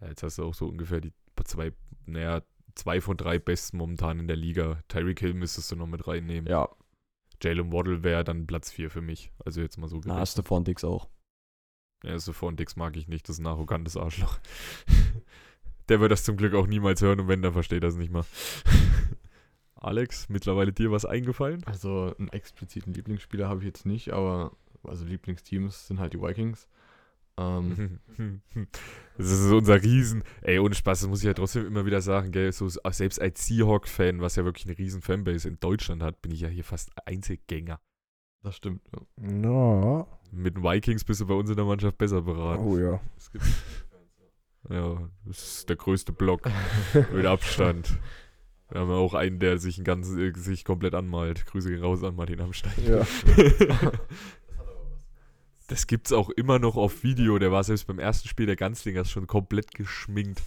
[0.00, 1.12] Ja, jetzt hast du auch so ungefähr die
[1.44, 1.72] zwei,
[2.06, 2.42] naja,
[2.74, 4.80] zwei von drei besten momentan in der Liga.
[4.88, 6.50] Tyreek Hill müsstest du noch mit reinnehmen.
[6.50, 6.68] Ja,
[7.42, 9.30] Jalen Waddle wäre dann Platz 4 für mich.
[9.44, 10.28] Also jetzt mal so na, gerechnet.
[10.28, 11.08] Stephon Dix auch.
[12.04, 14.38] Ja, Stephon Dix mag ich nicht, das ist ein arrogantes Arschloch.
[15.88, 18.10] Der wird das zum Glück auch niemals hören und wenn, dann versteht er es nicht
[18.12, 18.24] mal.
[19.74, 21.62] Alex, mittlerweile dir was eingefallen?
[21.66, 24.56] Also einen expliziten Lieblingsspieler habe ich jetzt nicht, aber
[24.86, 26.68] also Lieblingsteams sind halt die Vikings.
[27.36, 27.98] Ähm,
[29.16, 30.24] Das ist unser Riesen.
[30.42, 32.50] Ey, ohne Spaß, das muss ich ja trotzdem immer wieder sagen, gell?
[32.52, 36.40] So, selbst als Seahawk-Fan, was ja wirklich eine riesen Fanbase in Deutschland hat, bin ich
[36.40, 37.80] ja hier fast Einzelgänger.
[38.42, 38.82] das stimmt.
[38.92, 39.00] Ja.
[39.16, 40.06] Na.
[40.32, 42.64] Mit den Vikings bist du bei uns in der Mannschaft besser beraten.
[42.64, 43.00] Oh ja.
[43.16, 43.44] Es gibt,
[44.68, 46.42] ja, das ist der größte Block
[47.12, 47.98] mit Abstand.
[48.70, 51.46] Wir haben ja auch einen, der sich, ein ganzes, äh, sich komplett anmalt.
[51.46, 52.72] Grüße gehen raus an Martin Amstein.
[52.84, 53.06] Ja.
[55.68, 57.38] Das gibt's auch immer noch auf Video.
[57.38, 60.42] Der war selbst beim ersten Spiel der Ganzlingers schon komplett geschminkt.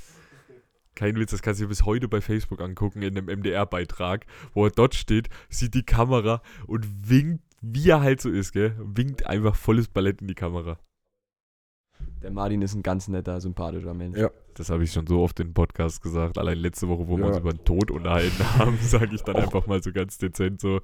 [0.95, 4.65] Kein Witz, das kannst du dir bis heute bei Facebook angucken in einem MDR-Beitrag, wo
[4.65, 8.76] er dort steht, sieht die Kamera und winkt, wie er halt so ist, gell?
[8.80, 10.80] Winkt einfach volles Ballett in die Kamera.
[12.22, 14.18] Der Martin ist ein ganz netter, sympathischer Mensch.
[14.18, 14.30] Ja.
[14.55, 16.38] Das habe ich schon so oft in Podcast gesagt.
[16.39, 17.30] Allein letzte Woche, wo wir Ja.
[17.30, 20.82] uns über den Tod unterhalten haben, sage ich dann einfach mal so ganz dezent so.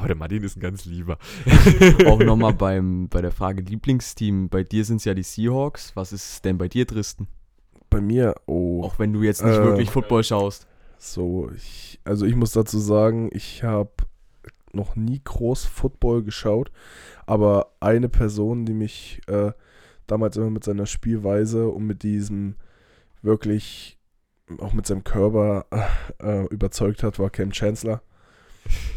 [0.00, 1.18] Aber der Martin ist ein ganz lieber.
[2.06, 4.48] Auch nochmal beim, bei der Frage Lieblingsteam.
[4.48, 5.94] Bei dir sind es ja die Seahawks.
[5.94, 7.26] Was ist denn bei dir, Tristan?
[7.90, 8.82] Bei mir, oh.
[8.82, 10.66] Auch wenn du jetzt nicht Äh, wirklich Football schaust.
[10.96, 13.90] So, ich, also ich muss dazu sagen, ich habe
[14.72, 16.72] noch nie groß Football geschaut,
[17.26, 19.52] aber eine Person, die mich äh,
[20.06, 22.54] damals immer mit seiner Spielweise und mit diesem
[23.20, 23.98] wirklich
[24.60, 25.66] auch mit seinem Körper
[26.22, 28.00] äh, überzeugt hat, war Ken Chancellor.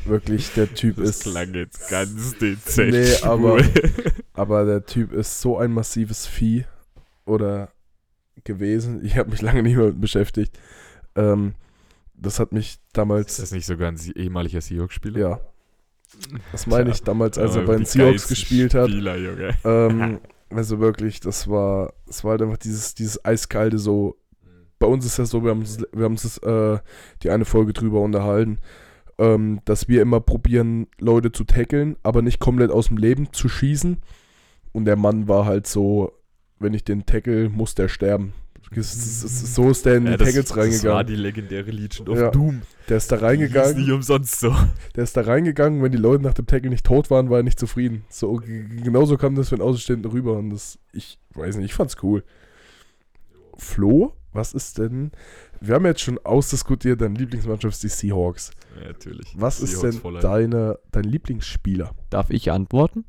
[0.06, 1.24] Wirklich, der Typ Das ist.
[1.24, 2.92] klang jetzt ganz dezent.
[2.92, 3.62] Nee, aber-
[4.34, 6.66] Aber der Typ ist so ein massives Vieh
[7.26, 7.70] oder
[8.44, 9.04] gewesen.
[9.06, 10.58] Ich habe mich lange nicht mehr mit beschäftigt.
[11.16, 11.54] Ähm,
[12.16, 15.20] das hat mich ist damals, das nicht sogar ein ehemaliger Seahawks-Spieler?
[15.20, 15.40] ja,
[16.52, 18.90] das meine ich damals, als er Aber bei den Seahawks gespielt hat.
[18.90, 19.50] Spieler, Junge.
[19.64, 24.18] Ähm, also wirklich, das war, das war halt einfach dieses, dieses eiskalte so.
[24.80, 26.80] Bei uns ist das so, wir haben uns, wir haben äh,
[27.22, 28.60] die eine Folge drüber unterhalten,
[29.18, 33.48] ähm, dass wir immer probieren, Leute zu tackeln, aber nicht komplett aus dem Leben zu
[33.50, 33.98] schießen.
[34.72, 36.14] Und der Mann war halt so,
[36.60, 38.34] wenn ich den tackle, muss der sterben.
[38.72, 41.06] Ist- ist- So ist der in die Ja, das, Tackles das war reingegangen.
[41.08, 42.32] die legendäre Legion of Ja.
[42.32, 42.64] Doom.
[42.90, 44.56] Der ist da Die hieß nicht reingegangen, umsonst so.
[44.96, 47.44] der ist da reingegangen, wenn die Leute nach dem Tackle nicht tot waren, war er
[47.44, 48.04] nicht zufrieden.
[48.10, 48.42] So,
[48.84, 52.24] genauso kam das für den Außenstehenden rüber und das, ich weiß nicht, ich fand's cool.
[53.58, 55.12] Flo, was ist denn,
[55.68, 58.52] wir haben jetzt schon ausdiskutiert, deine Lieblingsmannschaft ist die Seahawks.
[58.80, 59.34] Ja, natürlich.
[59.36, 60.22] Was ist Seahawks denn voll ein.
[60.22, 61.96] deine, dein Lieblingsspieler?
[62.10, 63.06] Darf ich antworten?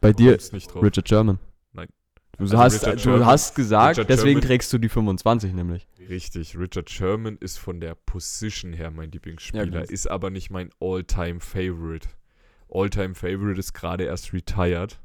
[0.00, 0.82] Bei Du dir, kommst nicht drauf.
[0.82, 1.38] Richard Sherman.
[1.72, 1.88] Nein.
[2.36, 5.52] Du, Also hast, Richard du Sherman- hast gesagt, Richard deswegen Sherman- trägst du die 25
[5.54, 5.86] nämlich.
[6.08, 10.70] Richtig, Richard Sherman ist von der Position her mein Lieblingsspieler, Ja, ist aber nicht mein
[10.80, 12.08] All-Time-Favorite.
[12.70, 15.00] All-Time-Favorite ist gerade erst retired.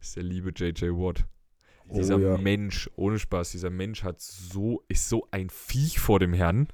[0.00, 0.90] Ist der liebe J.J.
[0.96, 1.24] Watt.
[1.92, 2.38] Oh, Dieser ja.
[2.38, 6.68] Mensch, ohne Spaß, dieser Mensch hat so, ist so ein Viech vor dem Herrn.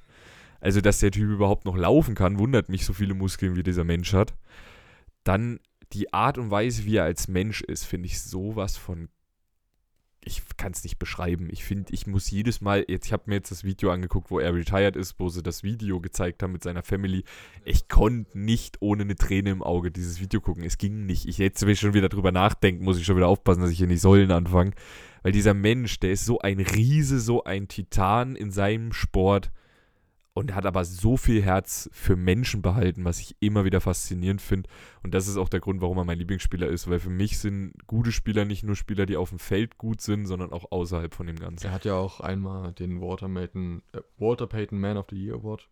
[0.60, 3.84] Also, dass der Typ überhaupt noch laufen kann, wundert mich, so viele Muskeln wie dieser
[3.84, 4.34] Mensch hat.
[5.24, 5.60] Dann
[5.92, 9.08] die Art und Weise, wie er als Mensch ist, finde ich sowas von
[10.28, 11.48] ich kann es nicht beschreiben.
[11.50, 14.38] Ich finde, ich muss jedes Mal, jetzt, ich habe mir jetzt das Video angeguckt, wo
[14.38, 17.24] er retired ist, wo sie das Video gezeigt haben mit seiner Family.
[17.64, 20.62] Ich konnte nicht ohne eine Träne im Auge dieses Video gucken.
[20.62, 21.26] Es ging nicht.
[21.26, 23.78] Ich jetzt, wenn ich schon wieder drüber nachdenken, muss ich schon wieder aufpassen, dass ich
[23.78, 24.72] hier nicht Säulen anfange.
[25.22, 29.50] Weil dieser Mensch, der ist so ein Riese, so ein Titan in seinem Sport
[30.38, 34.70] und hat aber so viel Herz für Menschen behalten, was ich immer wieder faszinierend finde.
[35.02, 37.74] Und das ist auch der Grund, warum er mein Lieblingsspieler ist, weil für mich sind
[37.88, 41.26] gute Spieler nicht nur Spieler, die auf dem Feld gut sind, sondern auch außerhalb von
[41.26, 41.66] dem Ganzen.
[41.66, 45.34] Er hat ja auch einmal den Walter, Payton, äh, Walter Payton Man of the Year
[45.34, 45.68] Award.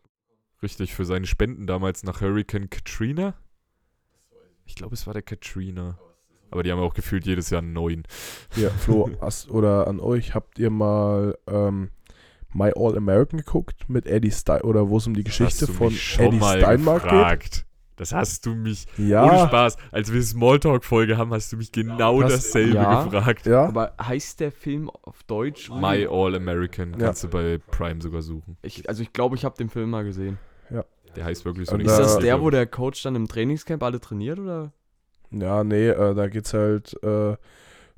[0.63, 3.35] Richtig, für seine Spenden damals nach Hurricane Katrina.
[4.65, 5.97] Ich glaube, es war der Katrina.
[6.51, 8.03] Aber die haben auch gefühlt jedes Jahr einen neuen.
[8.57, 9.11] Ja, Flo,
[9.49, 11.91] oder an euch, habt ihr mal ähm,
[12.57, 15.73] My All American geguckt mit Eddie Stein oder wo es um die Geschichte hast du
[15.73, 17.11] von mich schon Eddie mal Steinmark geht?
[17.13, 17.63] gefragt.
[17.99, 22.21] Das hast du mich, ohne Ja, Spaß, als wir Smalltalk-Folge haben, hast du mich genau
[22.21, 23.05] Das- dasselbe Ja.
[23.05, 23.47] gefragt.
[23.47, 23.65] ja.
[23.67, 25.71] Aber heißt der Film auf Deutsch?
[25.71, 27.07] My All American Ja.
[27.07, 28.57] kannst du bei Prime sogar suchen.
[28.63, 30.39] Ich, also ich glaube, ich habe den Film mal gesehen.
[31.15, 31.73] Der heißt wirklich so.
[31.73, 34.71] Und nicht Ist das der, wo der Coach dann im Trainingscamp alle trainiert oder?
[35.31, 37.37] Ja, nee, äh, da geht's halt, äh,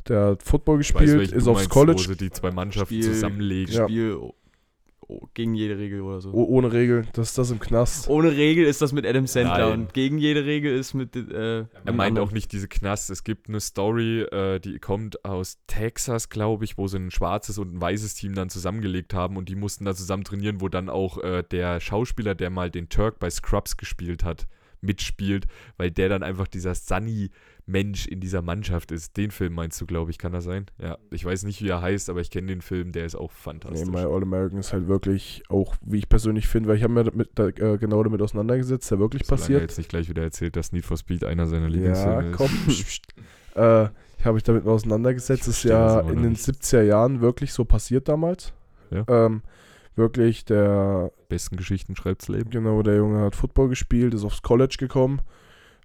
[0.06, 2.94] der hat Football weiß, gespielt, welchen ist aufs meinst, College Wo sie die zwei Mannschaften
[2.94, 3.74] Spiel- zusammenlegen.
[3.74, 3.84] Ja.
[3.88, 4.18] Spiel
[5.34, 6.32] gegen jede Regel oder so.
[6.32, 8.08] oh, ohne Regel, das ist das im Knast.
[8.08, 9.80] Ohne Regel ist das mit Adam Sandler Nein.
[9.80, 11.16] und gegen jede Regel ist mit.
[11.16, 13.10] Äh, Er meint auch nicht diese Knast.
[13.10, 17.58] Es gibt eine Story, äh, die kommt aus Texas, glaube ich, wo sie ein schwarzes
[17.58, 20.88] und ein weißes Team dann zusammengelegt haben und die mussten da zusammen trainieren, wo dann
[20.88, 24.46] auch äh, der Schauspieler, der mal den Turk bei Scrubs gespielt hat,
[24.80, 25.46] mitspielt,
[25.76, 26.74] weil der dann einfach dieser
[27.68, 29.16] Sunny-Mensch in dieser Mannschaft ist.
[29.16, 30.66] Den Film meinst du, glaube ich, kann das sein?
[30.80, 33.30] Ja, ich weiß nicht, wie er heißt, aber ich kenne den Film, der ist auch
[33.30, 33.88] Nee, fantastisch.
[33.88, 37.04] My All American ist halt wirklich auch, wie ich persönlich finde, weil ich habe mir
[37.04, 39.60] damit, da, äh, genau damit auseinandergesetzt, der wirklich Solange er passiert.
[39.62, 42.50] jetzt nicht gleich wieder erzählt, dass Need for Speed einer seiner Ja, Lieblingsfilme komm.
[42.68, 43.02] ist.
[43.54, 43.88] Äh,
[44.18, 45.48] ich habe mich damit auseinandergesetzt.
[45.48, 46.42] Das ist ja in den nicht.
[46.44, 48.52] 70er Jahren wirklich so passiert damals.
[48.92, 49.04] Ja.
[49.08, 49.42] Ähm,
[49.96, 52.50] wirklich, der, Besten Geschichten schreibt's Leben.
[52.50, 55.22] genau, der Junge hat Football gespielt, ist aufs College gekommen,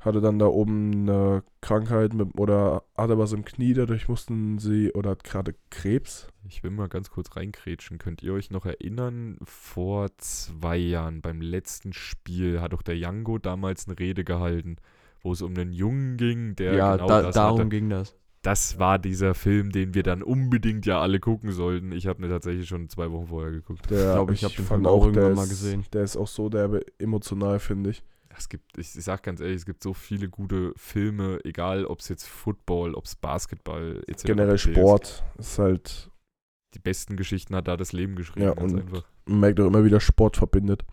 [0.05, 4.91] hatte dann da oben eine Krankheit mit, oder hatte was im Knie, dadurch mussten sie,
[4.93, 6.27] oder hat gerade Krebs.
[6.47, 7.97] Ich will mal ganz kurz reinkrätschen.
[7.97, 13.37] Könnt ihr euch noch erinnern, vor zwei Jahren beim letzten Spiel hat doch der Jango
[13.37, 14.77] damals eine Rede gehalten,
[15.21, 17.69] wo es um einen Jungen ging, der ja, genau da, das darum hatte.
[17.69, 18.15] ging das.
[18.41, 21.93] Das war dieser Film, den wir dann unbedingt ja alle gucken sollten.
[21.93, 23.89] Ich habe ihn tatsächlich schon zwei Wochen vorher geguckt.
[23.89, 25.85] Der, glaub, ich hab den fand Film auch irgendwann der mal ist, gesehen.
[25.93, 28.03] Der ist auch so derbe emotional, finde ich.
[28.37, 31.99] Es gibt, ich, ich sag ganz ehrlich, es gibt so viele gute Filme, egal ob
[31.99, 34.23] es jetzt Football, ob es Basketball etc.
[34.23, 34.57] Generell.
[34.57, 36.09] Sport ist halt,
[36.73, 38.45] Die besten Geschichten hat da das Leben geschrieben.
[38.47, 39.03] Ja, ganz und- einfach.
[39.25, 40.83] man merkt auch immer wieder, Sport verbindet.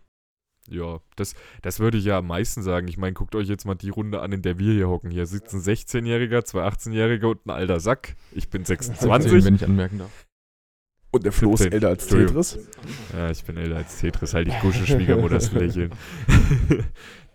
[0.68, 2.86] Ja, das, das würde ich ja am meisten sagen.
[2.86, 5.11] Ich meine, guckt euch jetzt mal die Runde an, in der wir hier hocken.
[5.11, 8.14] Hier sitzt ein 16-Jähriger, zwei 18-Jährige und ein alter Sack.
[8.30, 9.45] Ich bin 26.
[9.45, 10.26] wenn ich anmerken darf.
[11.12, 11.72] Und der Flo ist 17.
[11.72, 12.07] älter als.
[12.07, 12.59] Tetris.
[13.12, 15.91] Ja, ich bin älter als Tetris, halt die Gusche Schwiegermutters Lächeln.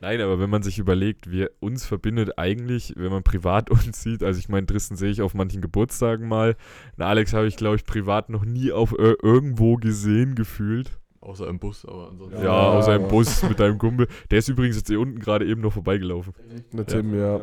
[0.02, 4.24] Nein, aber wenn man sich überlegt, wir uns verbindet eigentlich, wenn man privat uns sieht,
[4.24, 6.56] also ich meine, Tristan sehe ich auf manchen Geburtstagen mal.
[6.98, 11.00] Und Alex habe ich, glaube ich, privat noch nie auf äh, irgendwo gesehen gefühlt.
[11.22, 12.38] Außer im Bus, aber ansonsten.
[12.38, 12.52] Ja, Ja.
[12.78, 14.08] außer im Bus mit deinem Kumpel.
[14.30, 16.34] Der ist übrigens jetzt hier unten gerade eben noch vorbeigelaufen.
[16.72, 17.42] Mit dem, ja.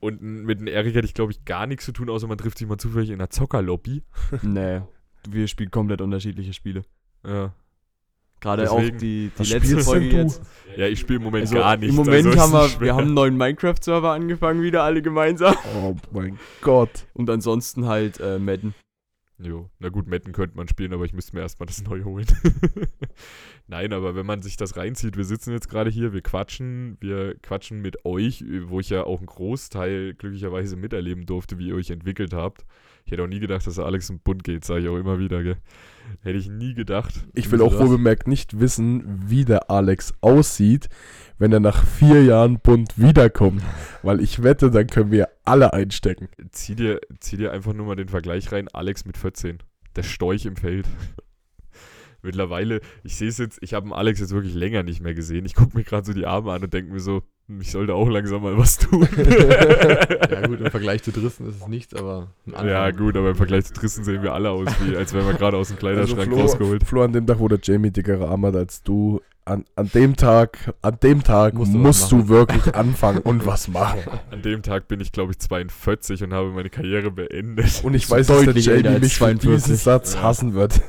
[0.00, 2.56] Und mit dem Erik hätte ich, glaube ich, gar nichts zu tun, außer man trifft
[2.58, 4.02] sich mal zufällig in einer Zockerlobby.
[4.42, 4.80] nee,
[5.28, 6.82] wir spielen komplett unterschiedliche Spiele.
[7.26, 7.54] Ja.
[8.42, 10.42] Gerade auch die, die letzte Folge jetzt.
[10.76, 11.90] Ja, ich spiele im Moment Also gar nichts.
[11.90, 12.80] Im Moment also haben wir, schwer.
[12.80, 15.54] wir haben einen neuen Minecraft-Server angefangen, wieder alle gemeinsam.
[15.76, 17.06] Oh mein Gott.
[17.14, 18.74] Und ansonsten halt äh, Madden.
[19.38, 22.26] Jo, na gut, Metten könnte man spielen, aber ich müsste mir erstmal das neu holen.
[23.66, 27.36] Nein, aber wenn man sich das reinzieht, wir sitzen jetzt gerade hier, wir quatschen, wir
[27.42, 31.90] quatschen mit euch, wo ich ja auch einen Großteil glücklicherweise miterleben durfte, wie ihr euch
[31.90, 32.64] entwickelt habt.
[33.04, 35.42] Ich hätte auch nie gedacht, dass Alex im Bund geht, sage ich auch immer wieder,
[35.42, 35.56] gell.
[36.22, 37.24] Hätte ich nie gedacht.
[37.34, 37.80] Ich will auch das?
[37.80, 40.88] wohl bemerkt nicht wissen, wie der Alex aussieht,
[41.38, 43.62] wenn er nach vier Jahren bunt wiederkommt.
[44.02, 46.28] Weil ich wette, dann können wir alle einstecken.
[46.50, 49.58] Zieh dir, zieh dir einfach nur mal den Vergleich rein, Alex mit 14.
[49.96, 50.86] Der Storch im Feld.
[52.22, 55.44] Mittlerweile, ich sehe es jetzt, ich habe den Alex jetzt wirklich länger nicht mehr gesehen.
[55.44, 57.22] Ich gucke mir gerade so die Arme an und denke mir so,
[57.60, 59.06] ich sollte auch langsam mal was tun.
[60.32, 62.68] Ja, gut, im Vergleich zu Drissen ist es nichts, aber ein Anfang.
[62.68, 65.34] Ja, gut, aber im Vergleich zu Tristan sehen wir alle aus, wie, als wären wir
[65.34, 66.84] gerade aus dem Kleiderschrank Flo, rausgeholt.
[66.84, 70.16] Flo, an dem Tag, wo der Jamie dickere Arme hat als du, an, an dem
[70.16, 74.00] Tag, an dem Tag Musst musst, du du, wirklich anfangen und was machen.
[74.30, 77.82] An dem Tag bin ich, glaube ich, 42 und habe meine Karriere beendet.
[77.84, 79.50] Und ich weiß, dass der Jamie mich für 42.
[79.50, 80.22] diesen Satz Ja.
[80.22, 80.80] hassen wird.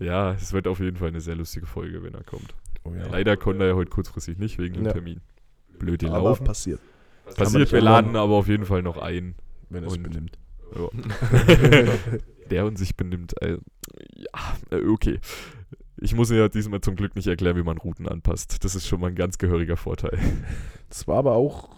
[0.00, 2.54] Ja, es wird auf jeden Fall eine sehr lustige Folge, wenn er kommt.
[2.84, 3.06] Oh ja.
[3.10, 4.92] Leider konnte er ja heute kurzfristig nicht wegen dem Ja.
[4.92, 5.20] Termin.
[5.78, 6.44] Blöd Aber gelaufen.
[6.44, 6.80] passiert,
[7.36, 9.34] Passiert, wir laden aber auf jeden Fall noch ein.
[9.70, 10.38] wenn er es Und- benimmt.
[10.74, 10.88] Ja.
[12.50, 13.40] der und sich benimmt.
[13.42, 13.58] Äh,
[14.16, 15.18] ja, äh, okay.
[16.00, 18.62] Ich muss mir ja diesmal zum Glück nicht erklären, wie man Routen anpasst.
[18.64, 20.18] Das ist schon mal ein ganz gehöriger Vorteil.
[20.90, 21.68] Das war aber auch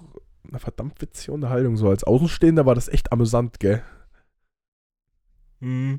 [0.49, 1.77] eine verdammt witzige Unterhaltung.
[1.77, 3.83] So als Außenstehender war das echt amüsant, gell?
[5.61, 5.99] Hm.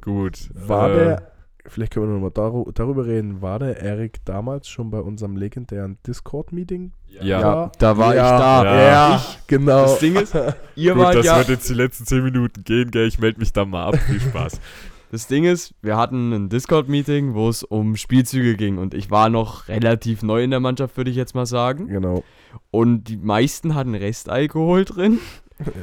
[0.00, 0.48] Gut.
[0.54, 1.32] War äh, der,
[1.68, 5.98] vielleicht können wir nochmal daru darüber reden, war der Erik damals schon bei unserem legendären
[6.06, 6.92] Discord-Meeting?
[7.20, 7.70] Ja.
[7.78, 8.80] Da war ja, ich da.
[8.80, 9.16] Ja.
[9.16, 9.82] Ich, genau.
[9.82, 10.34] Das Ding ist,
[10.76, 11.38] ihr Gut, wart das ja.
[11.38, 13.06] wird jetzt die letzten 10 Minuten gehen, gell?
[13.06, 13.96] Ich melde mich da mal ab.
[13.96, 14.60] Viel Spaß.
[15.12, 19.28] Das Ding ist, wir hatten ein Discord-Meeting, wo es um Spielzüge ging und ich war
[19.28, 21.86] noch relativ neu in der Mannschaft, würde ich jetzt mal sagen.
[21.86, 22.24] genau.
[22.72, 25.20] Und die meisten hatten Restalkohol drin.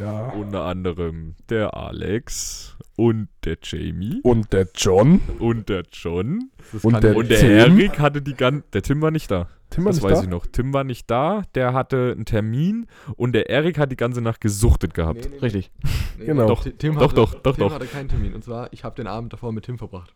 [0.02, 0.30] Ja.
[0.30, 5.20] Unter anderem der Alex und der Jamie Und der John?
[5.40, 6.52] und der John.
[6.84, 7.50] Und der ja Und der Tim?
[7.80, 8.64] Erik hatte die ganze.
[8.74, 9.48] Der Tim war nicht da.
[9.72, 10.24] Tim war das nicht weiß da?
[10.26, 10.46] ich noch.
[10.46, 14.42] Tim war nicht da, der hatte einen Termin und der Erik hat die ganze Nacht
[14.42, 15.22] gesuchtet gehabt.
[15.22, 15.40] Nee, nee, nee.
[15.40, 15.72] Richtig.
[16.20, 16.48] Nee, Genau.
[16.48, 17.74] Doch, Ti- Tim doch, hatte, doch, doch, Tim doch.
[17.74, 18.36] hatte keinen Termin.
[18.36, 20.14] Und zwar, ich habe den Abend davor mit Tim verbracht.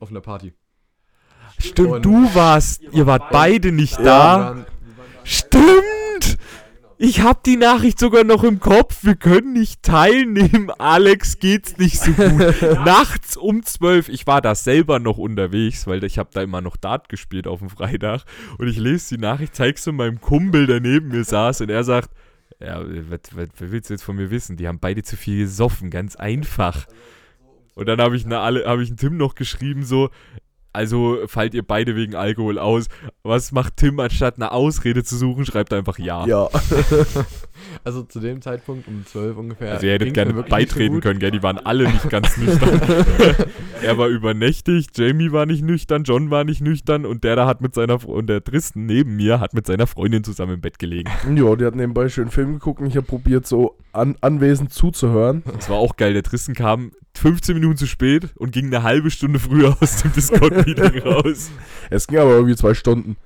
[0.00, 0.52] Auf einer Party.
[1.58, 2.82] Stimmt, Und- du warst.
[2.92, 4.12] Ihr wart beide nicht Wir da.
[4.40, 4.64] waren- wir waren
[5.14, 5.82] beide- Stimmt!
[6.98, 9.04] Ich hab die Nachricht sogar noch im Kopf.
[9.04, 10.70] Wir können nicht teilnehmen.
[10.78, 12.62] Alex geht's nicht so gut.
[12.86, 14.08] Nachts um 12.
[14.08, 17.58] Ich war da selber noch unterwegs, weil ich habe da immer noch Dart gespielt auf
[17.58, 18.22] dem Freitag.
[18.56, 21.60] Und ich lese die Nachricht, zeig's zu meinem Kumpel, der neben mir saß.
[21.60, 22.10] Und er sagt,
[22.60, 24.56] ja, was, was, was willst du jetzt von mir wissen?
[24.56, 25.90] Die haben beide zu viel gesoffen.
[25.90, 26.86] Ganz einfach.
[27.74, 30.08] Und dann habe ich, eine hab ich einen Tim noch geschrieben, so,
[30.76, 32.86] also fallt ihr beide wegen Alkohol aus.
[33.22, 36.26] Was macht Tim, anstatt eine Ausrede zu suchen, schreibt er einfach ja.
[36.26, 36.48] Ja.
[37.84, 39.72] Also zu dem Zeitpunkt um 12 ungefähr.
[39.72, 41.30] Also ihr hättet gerne so beitreten können, gell?
[41.30, 42.80] Die waren alle nicht ganz nüchtern.
[43.82, 47.62] er war übernächtigt, Jamie war nicht nüchtern, John war nicht nüchtern und der da hat
[47.62, 50.78] mit seiner Fre- und der Tristan neben mir hat mit seiner Freundin zusammen im Bett
[50.78, 51.10] gelegen.
[51.34, 55.42] ja, die hat nebenbei schön Film geguckt und ich habe probiert, so an, anwesend zuzuhören.
[55.54, 56.12] Das war auch geil.
[56.12, 60.12] Der Tristan kam 15 Minuten zu spät und ging eine halbe Stunde früher aus dem
[60.12, 61.50] Discord-Meeting raus.
[61.90, 63.16] Es ging aber irgendwie zwei Stunden.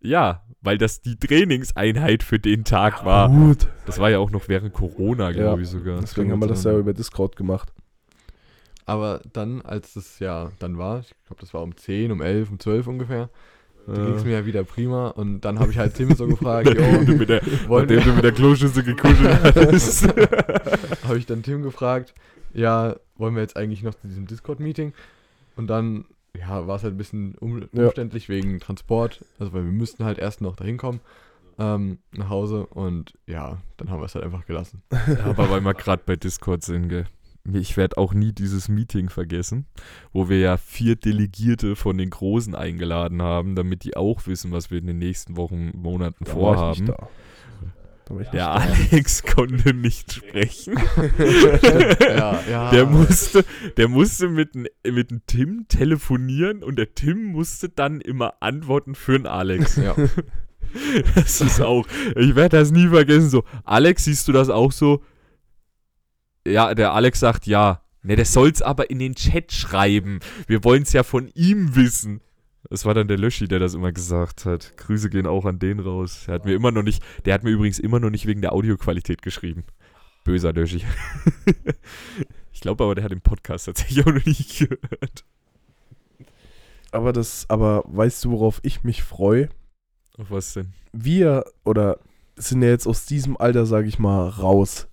[0.00, 3.28] Ja, weil das die Trainingseinheit für den Tag war.
[3.28, 3.68] Gut.
[3.86, 5.62] Das war ja auch noch während Corona, glaube Ja.
[5.62, 6.00] ich sogar.
[6.00, 7.72] Deswegen haben wir das ja über Discord gemacht.
[8.84, 12.50] Aber dann, als das ja dann war, ich glaube, das war um 10, um 11,
[12.50, 13.30] um 12 ungefähr,
[13.88, 15.08] da ging es mir ja wieder prima.
[15.08, 18.04] Und dann habe ich halt Tim so gefragt, Nachdem du jo, mit der, wollen nachdem
[18.04, 20.06] du mit der Kloschüssel gekuschelt hattest.
[21.04, 22.12] habe ich dann Tim gefragt,
[22.56, 24.92] ja, wollen wir jetzt eigentlich noch zu diesem Discord-Meeting?
[25.56, 29.72] Und dann, ja, war es halt ein bisschen um, umständlich wegen Transport, also weil wir
[29.72, 31.00] müssten halt erst noch dahin kommen,
[31.58, 32.66] ähm, nach Hause.
[32.66, 34.82] Und ja, dann haben wir es halt einfach gelassen.
[35.24, 37.06] Aber weil wir gerade bei Discord sind, gell.
[37.52, 39.66] Ich werde auch nie dieses Meeting vergessen,
[40.12, 44.72] wo wir ja vier Delegierte von den Großen eingeladen haben, damit die auch wissen, was
[44.72, 46.84] wir in den nächsten Wochen, Monaten Da war ich vorhaben.
[46.86, 47.08] nicht da.
[48.08, 50.74] Der Alex konnte nicht sprechen.
[52.00, 52.70] ja, ja.
[52.70, 53.44] Der musste,
[53.76, 59.18] der musste mit, mit dem Tim telefonieren und der Tim musste dann immer antworten für
[59.18, 59.76] den Alex.
[59.76, 59.94] Ja.
[61.14, 61.86] Das ist auch,
[62.16, 63.30] ich werde das nie vergessen.
[63.30, 65.02] So, Alex, siehst du das auch so?
[66.46, 67.80] Ja, der Alex sagt ja.
[68.02, 70.20] Ne, der soll's aber in den Chat schreiben.
[70.46, 72.20] Wir wollen's ja von ihm wissen.
[72.68, 74.76] Das war dann der Löschi, der das immer gesagt hat.
[74.76, 76.24] Grüße gehen auch an den raus.
[76.26, 78.52] Er hat mir immer noch nicht, der hat mir übrigens immer noch nicht wegen der
[78.52, 79.64] Audioqualität geschrieben.
[80.24, 80.84] Böser Löschi.
[82.52, 85.24] ich glaube aber, der hat den Podcast tatsächlich auch noch nicht gehört.
[86.90, 89.48] Aber das, aber weißt du, worauf ich mich freue?
[90.18, 90.72] Auf was denn?
[90.92, 91.98] Wir oder
[92.36, 94.88] sind ja jetzt aus diesem Alter, sag ich mal, raus.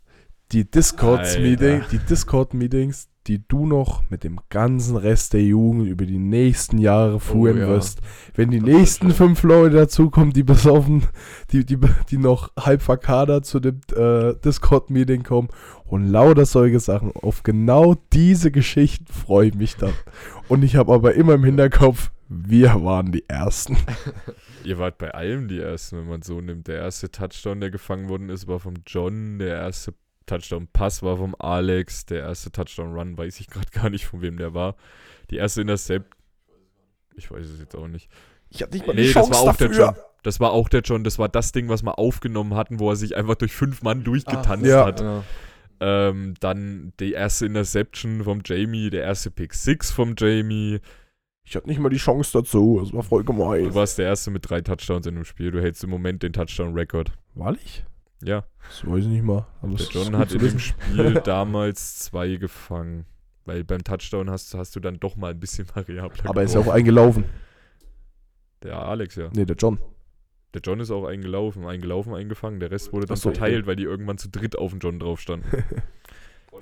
[0.51, 1.89] Die Discord-Meeting, Alter.
[1.91, 7.19] die Discord-Meetings, die du noch mit dem ganzen Rest der Jugend über die nächsten Jahre
[7.19, 7.67] führen ja.
[7.67, 8.01] wirst.
[8.35, 11.03] Wenn die Das nächsten fünf Leute dazukommen, die besoffen,
[11.51, 11.77] die, die,
[12.09, 15.49] die noch halb verkadert zu dem äh, Discord-Meeting kommen
[15.85, 17.11] und lauter solche Sachen.
[17.15, 19.93] Auf genau diese Geschichten freue ich mich dann.
[20.49, 23.77] Und ich habe aber immer im Hinterkopf, wir waren die Ersten.
[24.63, 26.67] Ihr wart bei allem die Ersten, wenn man so nimmt.
[26.67, 29.37] Der erste Touchdown, der gefangen worden ist, war vom John.
[29.39, 29.93] Der erste
[30.25, 32.05] Touchdown-Pass war vom Alex.
[32.05, 34.75] Der erste Touchdown-Run weiß ich gerade gar nicht, von wem der war.
[35.29, 36.13] Die erste Intercept.
[37.15, 38.09] Ich weiß es jetzt auch nicht.
[38.49, 39.85] Ich hatte nicht mal Nee, die das Chance war auch der dafür.
[39.85, 39.95] John.
[40.23, 41.03] Das war auch der John.
[41.03, 44.03] Das war das Ding, was wir aufgenommen hatten, wo er sich einfach durch fünf Mann
[44.03, 44.85] durchgetanzt ja.
[44.85, 45.01] hat.
[45.01, 45.23] Ja.
[45.79, 50.79] Ähm, dann die erste Interception vom Jamie, der erste Pick 6 vom Jamie.
[51.45, 52.79] Ich hatte nicht mal die Chance dazu.
[52.81, 53.65] Das war voll gemein.
[53.65, 55.51] Du warst der Erste mit drei Touchdowns in dem Spiel.
[55.51, 57.11] Du hältst im Moment den Touchdown-Rekord.
[57.35, 57.83] Wahrlich?
[58.23, 58.45] Ja.
[58.67, 59.45] Das weiß ich nicht mal.
[59.61, 60.59] Aber Der John hat in dem.
[60.59, 63.05] Spiel damals zwei gefangen.
[63.45, 66.55] Weil beim Touchdown hast, hast du dann doch mal ein bisschen variabler Aber er ist
[66.55, 67.25] ja auch eingelaufen.
[68.63, 69.29] Der Alex, ja.
[69.35, 69.79] Nee, der John.
[70.53, 71.65] Der John ist auch eingelaufen.
[71.65, 72.59] Eingelaufen, eingefangen.
[72.59, 75.19] Der Rest wurde dann so, verteilt, weil die irgendwann zu dritt auf dem John drauf
[75.19, 75.47] standen.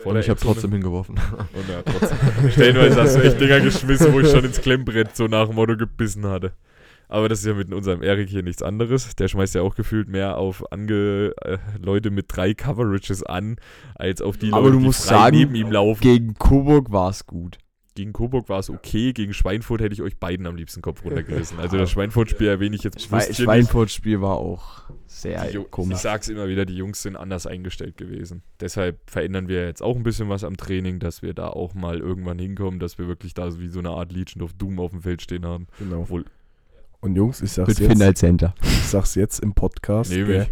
[0.06, 1.20] Und ich habe trotzdem hingeworfen.
[1.54, 2.50] Und ja, trotzdem.
[2.50, 5.76] Stellenweise hast du echt Dinger geschmissen, wo ich schon ins Klemmbrett so nach dem Motto
[5.78, 6.54] gebissen hatte.
[7.12, 9.16] Aber das ist ja mit unserem Erik hier nichts anderes.
[9.18, 13.58] Der schmeißt ja auch gefühlt mehr auf ange äh, Leute mit drei Coverages an,
[13.96, 16.02] als auf die Aber Leute, du die musst frei sagen, neben ihm laufen.
[16.02, 17.58] Gegen Coburg war es gut.
[17.94, 21.60] Gegen Coburg war es okay, gegen Schweinfurt hätte ich euch beiden am liebsten Kopf runtergerissen.
[21.60, 23.20] Also das Schweinfurt-Spiel erwähne ich jetzt Schwe.
[23.34, 25.98] Schweinfurt-Spiel war auch sehr Die Ju- Ich komisch.
[25.98, 28.44] sag's immer wieder, die Jungs sind anders eingestellt gewesen.
[28.62, 32.00] Deshalb verändern wir jetzt auch ein bisschen was am Training, dass wir da auch mal
[32.00, 34.92] irgendwann hinkommen, dass wir wirklich da so wie so eine Art Legion of Doom auf
[34.92, 35.68] dem Feld stehen haben.
[35.78, 36.04] Genau.
[36.04, 36.24] Obwohl,
[37.02, 38.54] Und Jungs, ich sag's, Mit jetzt, Center.
[38.62, 40.48] ich sag's jetzt im Podcast, gell,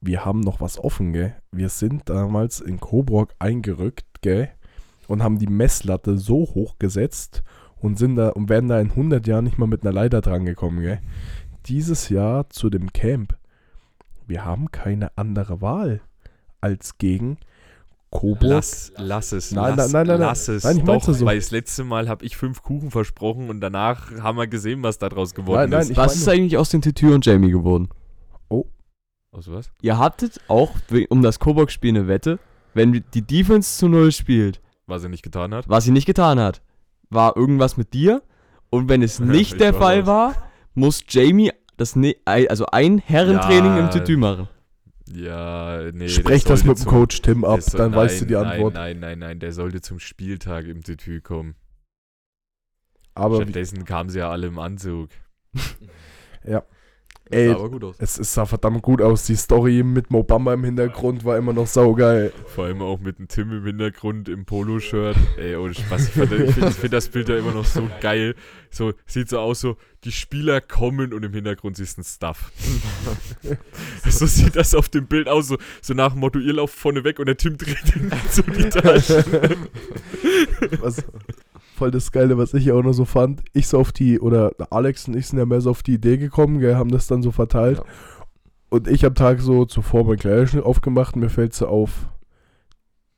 [0.00, 1.34] wir haben noch was offen, gell?
[1.52, 4.50] Wir sind damals in Coburg eingerückt, gell?
[5.06, 7.44] Und haben die Messlatte so hoch gesetzt
[7.76, 10.44] und sind da und werden da in 100 Jahren nicht mal mit einer Leiter dran
[10.44, 11.00] gekommen, gell?
[11.66, 13.36] Dieses Jahr zu dem Camp.
[14.26, 16.00] Wir haben keine andere Wahl
[16.60, 17.38] als gegen
[18.10, 18.42] Coburg.
[18.42, 19.52] lass, lass es.
[19.52, 20.64] Nein, lass, nein, nein, nein, lass es.
[20.64, 21.26] nein, ich Doch, so.
[21.26, 24.98] weil das letzte Mal habe ich fünf Kuchen versprochen und danach haben wir gesehen, was
[24.98, 25.96] da draus geworden Nein, nein, ist.
[25.96, 27.88] Was ist eigentlich aus den Titür und Jamie geworden?
[29.32, 29.70] Aus was?
[29.82, 30.70] Ihr hattet auch
[31.10, 32.38] um das Coburg-Spiel eine Wette,
[32.72, 35.68] wenn die Defense zu Null spielt, Was er nicht getan hat?
[35.68, 36.62] was sie nicht getan hat,
[37.10, 38.22] war irgendwas mit dir.
[38.70, 40.06] Und wenn es nicht ich der Fall raus.
[40.06, 40.34] war,
[40.74, 43.78] muss Jamie das ne also ein Herrentraining Ja.
[43.80, 44.48] im Titü machen.
[45.12, 46.08] Ja, nee.
[46.08, 48.74] Sprech das mit dem zum- Coach Tim ab, soll- dann weißt du nein, die Antwort.
[48.74, 51.54] Nein, nein, nein, nein, der sollte zum Spieltag im Titü kommen.
[53.14, 55.10] Aber wie, Stattdessen kamen sie ja alle im Anzug.
[57.30, 57.96] ey, sah aber gut aus.
[57.98, 59.24] es, es sah verdammt gut aus.
[59.24, 62.32] Die Story mit Mobamba im Hintergrund war immer noch saugeil.
[62.46, 65.16] Vor allem auch mit dem Tim im Hintergrund im Polo-Shirt.
[65.36, 66.08] Ey, ohne Spaß.
[66.08, 68.34] Ich finde ich find, das Bild ja immer noch so geil.
[68.70, 72.52] So, sieht so aus, so, die Spieler kommen und im Hintergrund siehst du einen Stuff.
[74.08, 75.48] so sieht das auf dem Bild aus.
[75.48, 78.42] So, so nach dem Motto, ihr lauft vorne weg und der Tim dreht in so
[78.42, 79.24] die Taschen.
[80.80, 81.02] Was,
[81.76, 83.42] voll das Geile, was ich auch noch so fand.
[83.52, 86.16] Ich so auf die, oder Alex und ich sind ja mehr so auf die Idee
[86.16, 87.78] gekommen, gell, haben das dann so verteilt.
[87.78, 87.84] Ja.
[88.68, 92.08] Und ich am Tag so zuvor mein Kleiderschnitt aufgemacht und mir fällt so auf,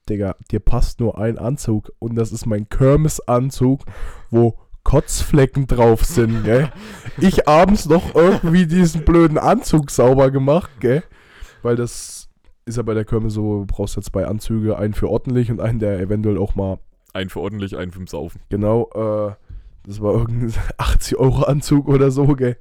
[0.09, 3.85] Digga, dir passt nur ein Anzug und das ist mein Kirmesanzug,
[4.31, 6.71] wo Kotzflecken drauf sind, gell.
[7.21, 11.03] Ich abends noch irgendwie diesen blöden Anzug sauber gemacht, gell.
[11.63, 12.29] Weil das
[12.65, 15.61] ist ja bei der Kirmes so, du brauchst ja zwei Anzüge, einen für ordentlich und
[15.61, 16.79] einen, der eventuell auch mal
[17.13, 18.41] Ein für ordentlich, ein für Saufen.
[18.49, 19.35] Genau, äh,
[19.87, 22.57] das war irgendein 80 Euro Anzug oder so, gell.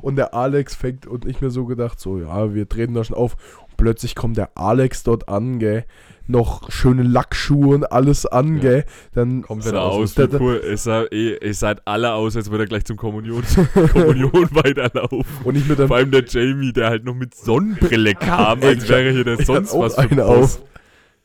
[0.00, 3.16] Und der Alex fängt und ich mir so gedacht, so, ja, wir treten da schon
[3.16, 3.36] auf.
[3.68, 5.84] Und plötzlich kommt der Alex dort an, gell.
[6.28, 8.60] Noch schöne Lackschuhe und alles an, Ja.
[8.60, 8.84] gell.
[9.12, 10.54] Dann Kommt Sah wieder aus da- wie da- cool.
[10.56, 13.42] Es sah, eh, es sah alle aus, als würde er gleich zum Kommunion,
[13.92, 15.24] Kommunion weiterlaufen.
[15.44, 19.10] und ich dann Vor allem der Jamie, der halt noch mit Sonnenbrille kam, als wäre
[19.10, 20.62] hier der sonst was für auf.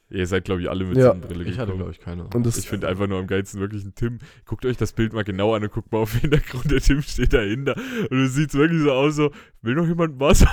[0.09, 1.07] Ihr seid, glaube ich, alle mit Ja.
[1.07, 1.77] Sonnenbrille Ich hatte, gekommen.
[1.79, 2.23] glaube ich, keine.
[2.33, 4.19] Und das, Ich finde einfach nur am geilsten wirklich ein Tim.
[4.45, 6.71] Guckt euch das Bild mal genau an und guckt mal auf den Hintergrund.
[6.71, 7.75] Der Tim steht dahinter.
[8.09, 9.31] Und es sieht wirklich so aus, so,
[9.61, 10.49] will noch jemand Wasser?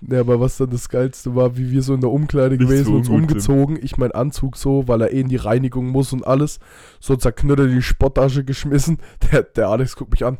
[0.00, 2.84] ja, aber was dann das Geilste war, wie wir so in der Umkleide Nicht gewesen,
[2.86, 3.54] so uns ungut, Tim.
[3.54, 3.78] umgezogen.
[3.82, 6.58] Ich mein Anzug so, weil er eh in die Reinigung muss und alles.
[7.00, 8.98] So zerknüttert die Spotttasche geschmissen.
[9.30, 10.38] Der, der Alex guckt mich an.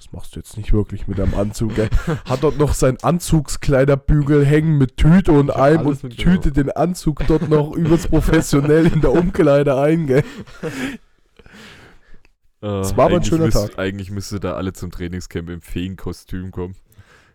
[0.00, 1.90] Das machst du jetzt nicht wirklich mit deinem Anzug, gell?
[2.24, 7.50] Hat dort noch seinen Anzugskleiderbügel hängen mit Tüte und alles und tütet den Anzug dort
[7.50, 10.24] noch übelst professionell in der Umkleide ein, gell?
[12.62, 13.78] Es war aber ein schöner müsst- Tag.
[13.78, 16.76] Eigentlich müsste da alle zum Trainingscamp im Feenkostüm kommen.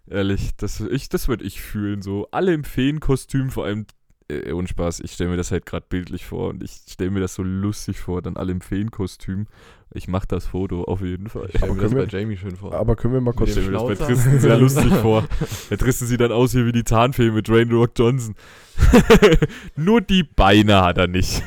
[0.07, 2.01] Ehrlich, das, ich, das würde ich fühlen.
[2.03, 3.85] So, alle im Feenkostüm, vor allem,
[4.27, 7.19] äh, ohne Spaß, ich stelle mir das halt gerade bildlich vor und ich stelle mir
[7.19, 9.47] das so lustig vor, dann alle im Feenkostüm.
[9.93, 11.45] Ich mache das Foto auf jeden Fall.
[11.45, 12.73] Ich stelle Aber mir das können bei Jamie schön vor.
[12.73, 13.51] Aber können wir mal Ich kurz.
[13.51, 13.95] stelle mir das bei.
[13.95, 15.25] Tristan sehr lustig vor.
[15.69, 18.35] Bei Tristan sieht dann aus hier wie die Tarnfee mit Dwayne Rock Johnson.
[19.75, 21.43] Nur die Beine hat er nicht.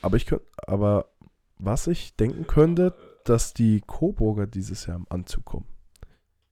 [0.00, 0.44] Aber ich könnte.
[0.66, 1.06] Aber
[1.58, 5.66] was ich denken könnte, dass die Coburger dieses Jahr im Anzug kommen.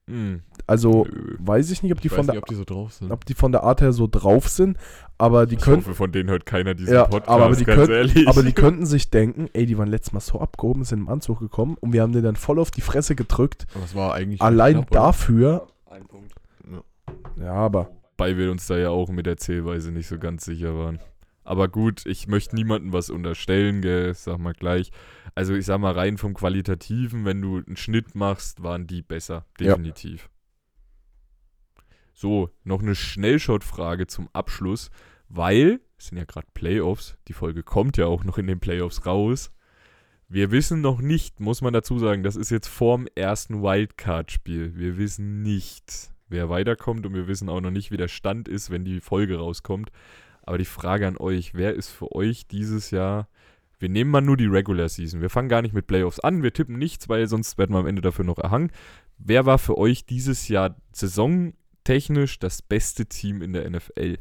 [0.08, 1.34] Hm, Also nö.
[1.40, 3.10] weiß ich nicht, ob die, ich von weiß der, nicht, ob die so drauf sind.
[3.10, 4.78] ob die von der Art her so drauf sind,
[5.18, 5.78] aber die Ich können.
[5.78, 8.28] hoffe, von denen hört keiner diesen Ja, Podcast, aber, aber, die ganz ehrlich.
[8.28, 11.40] aber die könnten sich denken, ey, die waren letztes Mal so abgehoben, sind im Anzug
[11.40, 13.66] gekommen und wir haben den dann voll auf die Fresse gedrückt.
[13.84, 15.66] Es war eigentlich Allein knapp, dafür.
[15.90, 16.32] Ein Punkt.
[17.40, 20.74] Ja, aber Wobei wir uns da ja auch mit der Zählweise nicht so ganz sicher
[20.78, 21.00] waren.
[21.46, 24.90] Aber gut, ich möchte niemandem was unterstellen, gell, sag mal gleich.
[25.36, 29.46] Also ich sag mal rein vom Qualitativen, wenn du einen Schnitt machst, waren die besser,
[29.60, 29.68] Ja.
[29.76, 30.28] definitiv.
[32.14, 34.90] So, noch eine Schnellshot-Frage zum Abschluss,
[35.28, 39.06] weil es sind ja gerade Playoffs, die Folge kommt ja auch noch in den Playoffs
[39.06, 39.52] raus.
[40.28, 44.76] Wir wissen noch nicht, muss man dazu sagen, das ist jetzt vorm ersten Wildcard-Spiel.
[44.76, 48.70] Wir wissen nicht, wer weiterkommt und wir wissen auch noch nicht, wie der Stand ist,
[48.70, 49.90] wenn die Folge rauskommt.
[50.46, 53.28] Aber die Frage an euch, wer ist für euch dieses Jahr,
[53.78, 56.52] wir nehmen mal nur die Regular Season, wir fangen gar nicht mit Playoffs an, wir
[56.52, 58.70] tippen nichts, weil sonst werden wir am Ende dafür noch erhangen.
[59.18, 64.18] Wer war für euch dieses Jahr saisontechnisch das beste Team in der NFL?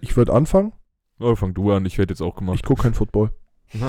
[0.00, 0.72] Ich würde anfangen.
[1.20, 2.56] Oh, fang du an, ich werde jetzt auch gemacht.
[2.56, 3.32] Ich gucke kein Football.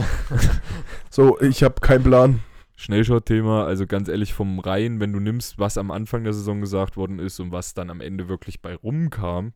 [1.09, 2.43] So, ich habe keinen Plan.
[2.75, 6.97] Schnellshot-Thema, also ganz ehrlich vom Reihen, wenn du nimmst, was am Anfang der Saison gesagt
[6.97, 9.53] worden ist und was dann am Ende wirklich bei rumkam,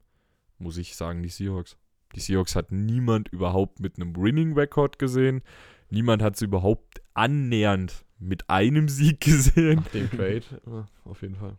[0.58, 1.78] muss ich sagen, die Seahawks.
[2.16, 5.42] Die Seahawks hat niemand überhaupt mit einem Winning-Record gesehen.
[5.90, 9.78] Niemand hat sie überhaupt annähernd mit einem Sieg gesehen.
[9.80, 11.58] Nach dem Trade, ja, auf jeden Fall.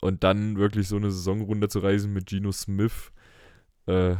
[0.00, 3.12] Und dann wirklich so eine Saison runterzureisen mit Geno Smith.
[3.86, 4.18] Äh, ja,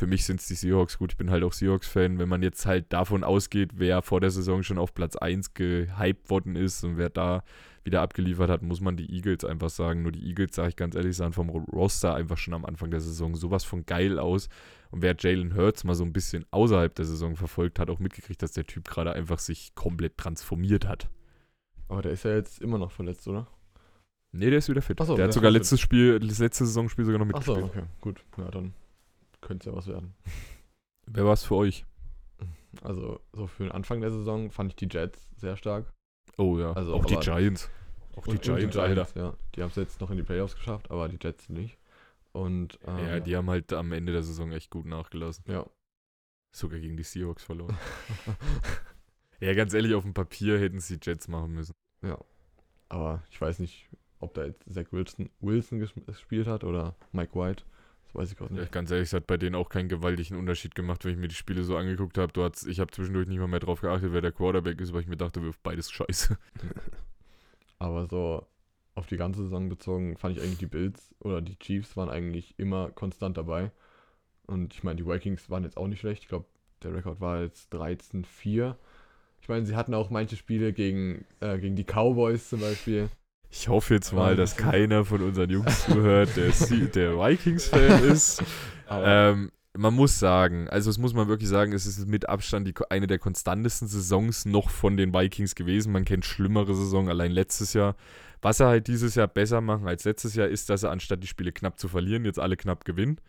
[0.00, 0.96] für mich sind es die Seahawks.
[0.96, 2.18] Gut, ich bin halt auch Seahawks-Fan.
[2.18, 6.30] Wenn man jetzt halt davon ausgeht, wer vor der Saison schon auf Platz 1 gehypt
[6.30, 7.44] worden ist und wer da
[7.84, 10.02] wieder abgeliefert hat, muss man die Eagles einfach sagen.
[10.02, 13.02] Nur die Eagles, sage ich ganz ehrlich, sahen vom Roster einfach schon am Anfang der
[13.02, 14.48] Saison sowas von geil aus.
[14.90, 18.40] Und wer Jalen Hurts mal so ein bisschen außerhalb der Saison verfolgt hat, auch mitgekriegt,
[18.40, 21.10] dass der Typ gerade einfach sich komplett transformiert hat.
[21.88, 23.48] Aber der ist ja jetzt immer noch verletzt, oder?
[24.32, 24.98] Nee, der ist wieder fit.
[24.98, 27.84] So, der der hat sogar letztes Spiel, das letzte Saisonspiel sogar noch Achso, mitgespielt.
[27.84, 28.24] okay, gut.
[28.38, 28.72] Ja, dann
[29.40, 30.14] könnte es ja was werden.
[31.06, 31.84] Wer war es für euch?
[32.82, 35.92] Also, so für den Anfang der Saison fand ich die Jets sehr stark.
[36.38, 37.68] Oh ja, Also, auch die Giants.
[38.16, 39.34] Auch die Und- und Giants, ja.
[39.54, 41.78] Die haben es jetzt noch in die Playoffs geschafft, aber die Jets nicht.
[42.32, 45.44] Und, ähm, Ja, die haben halt am Ende der Saison echt gut nachgelassen.
[45.48, 45.66] ja.
[46.52, 47.76] Sogar gegen die Seahawks verloren.
[49.40, 51.72] ja, ganz ehrlich, auf dem Papier hätten sie Jets machen müssen.
[52.02, 52.18] ja.
[52.88, 53.88] Aber ich weiß nicht,
[54.18, 57.62] ob da jetzt Zach Wilson, Wilson ges- gespielt hat oder Mike White.
[58.12, 58.72] Das weiß ich gerade Ja, nicht.
[58.72, 61.34] ganz ehrlich, es hat bei denen auch keinen gewaltigen Unterschied gemacht, wenn ich mir die
[61.34, 62.32] Spiele so angeguckt habe.
[62.32, 65.02] Du hast, ich habe zwischendurch nicht mal mehr drauf geachtet, wer der Quarterback ist, weil
[65.02, 66.36] ich mir dachte, wir beides scheiße.
[67.78, 68.46] Aber so
[68.94, 72.58] auf die ganze Saison bezogen fand ich eigentlich die Bills oder die Chiefs waren eigentlich
[72.58, 73.70] immer konstant dabei.
[74.46, 76.22] Und ich meine, die Vikings waren jetzt auch nicht schlecht.
[76.24, 76.46] Ich glaube,
[76.82, 78.76] der Rekord war jetzt 13-4.
[79.42, 83.08] Ich meine, sie hatten auch manche Spiele gegen, äh, gegen die Cowboys zum Beispiel.
[83.50, 86.50] Ich hoffe jetzt mal, dass keiner von unseren Jungs zuhört, der,
[86.94, 88.42] der Vikings-Fan ist.
[88.88, 92.74] Ähm, man muss sagen, also es muss man wirklich sagen, es ist mit Abstand die,
[92.90, 95.92] eine der konstantesten Saisons noch von den Vikings gewesen.
[95.92, 97.96] Man kennt schlimmere Saison, allein letztes Jahr.
[98.42, 101.28] Was sie halt dieses Jahr besser machen als letztes Jahr, ist, dass sie anstatt die
[101.28, 103.20] Spiele knapp zu verlieren, jetzt alle knapp gewinnen.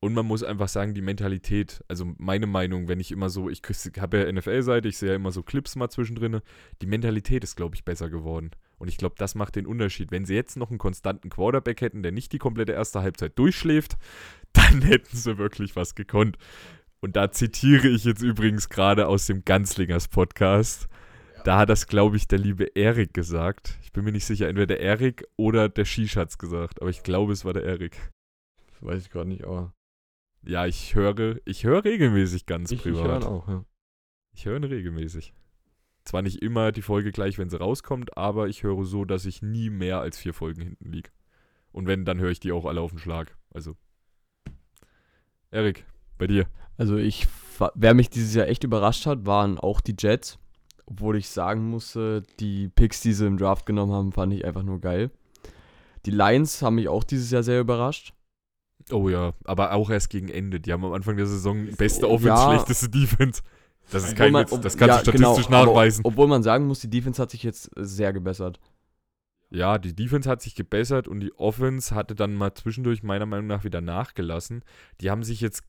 [0.00, 3.60] Und man muss einfach sagen, die Mentalität, also meine Meinung, wenn ich immer so, ich
[3.98, 6.40] habe ja NFL-Seite, ich sehe ja immer so Clips mal zwischendrin,
[6.80, 8.50] die Mentalität ist, glaube ich, besser geworden.
[8.80, 10.10] Und ich glaube, das macht den Unterschied.
[10.10, 13.98] Wenn sie jetzt noch einen konstanten Quarterback hätten, der nicht die komplette erste Halbzeit durchschläft,
[14.54, 16.38] dann hätten sie wirklich was gekonnt.
[17.00, 20.88] Und da zitiere ich jetzt übrigens gerade aus dem Ganzlingers Podcast.
[21.44, 23.78] Da hat das, glaube ich, der liebe Erik gesagt.
[23.82, 26.80] Ich bin mir nicht sicher, entweder der Erik oder der Shish hat's gesagt.
[26.80, 27.96] Aber ich glaube, es war der Erik.
[28.72, 29.74] das weiß ich gerade nicht, aber
[30.42, 33.04] Ja, ich höre, ich höre regelmäßig ganz ich, ich privat.
[33.04, 33.64] höre ihn auch, ja.
[34.34, 35.34] Ich höre ihn regelmäßig.
[36.04, 39.42] Zwar nicht immer die Folge gleich, wenn sie rauskommt, aber ich höre so, dass ich
[39.42, 41.10] nie mehr als vier Folgen hinten liege.
[41.72, 43.36] Und wenn, dann höre ich die auch alle auf den Schlag.
[43.52, 43.76] Also.
[45.50, 45.84] Erik,
[46.18, 46.46] bei dir.
[46.76, 47.28] Also ich,
[47.74, 50.38] wer mich dieses Jahr echt überrascht hat, waren auch die Jets.
[50.86, 54.64] Obwohl ich sagen musste, die Picks, die sie im Draft genommen haben, fand ich einfach
[54.64, 55.10] nur geil.
[56.06, 58.14] Die Lions haben mich auch dieses Jahr sehr überrascht.
[58.90, 60.58] Oh ja, aber auch erst gegen Ende.
[60.58, 62.48] Die haben am Anfang der Saison beste Offense, ja.
[62.48, 63.42] schlechteste Defense.
[63.90, 64.60] Das ist Obwohl kein man- Witz.
[64.60, 66.00] Das kannst du ja, genau, statistisch aber nachweisen.
[66.04, 68.60] Obwohl man sagen muss, die Defense hat sich jetzt sehr gebessert.
[69.50, 73.48] Ja, die Defense hat sich gebessert und die Offense hatte dann mal zwischendurch meiner Meinung
[73.48, 74.62] nach wieder nachgelassen.
[75.00, 75.64] Die haben sich jetzt,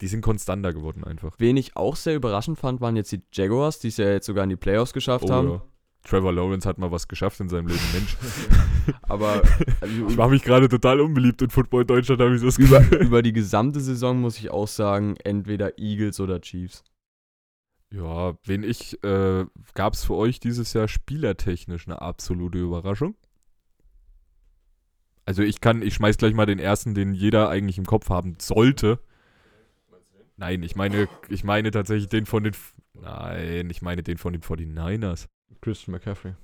[0.00, 1.34] die sind konstanter geworden einfach.
[1.38, 4.44] Wen ich auch sehr überraschend fand, waren jetzt die Jaguars, die es ja jetzt sogar
[4.44, 5.48] in die Playoffs geschafft Oh, haben.
[5.50, 5.62] ja.
[6.04, 8.16] Trevor Lawrence hat mal was geschafft in seinem Leben, Mensch.
[9.02, 9.42] Aber
[9.82, 13.20] also, Ich mache mich gerade total unbeliebt in Football Deutschland, habe ich das über, über
[13.20, 16.82] die gesamte Saison muss ich auch sagen, entweder Eagles oder Chiefs.
[17.90, 23.14] Ja, wen ich, äh, gab es für euch dieses Jahr spielertechnisch eine absolute Überraschung?
[25.24, 28.36] Also ich kann, ich schmeiß gleich mal den ersten, den jeder eigentlich im Kopf haben
[28.40, 28.98] sollte.
[30.36, 34.32] Nein, ich meine, ich meine tatsächlich den von den, F- nein, ich meine den von
[34.32, 35.26] den 49ers.
[35.60, 36.34] Christian McCaffrey.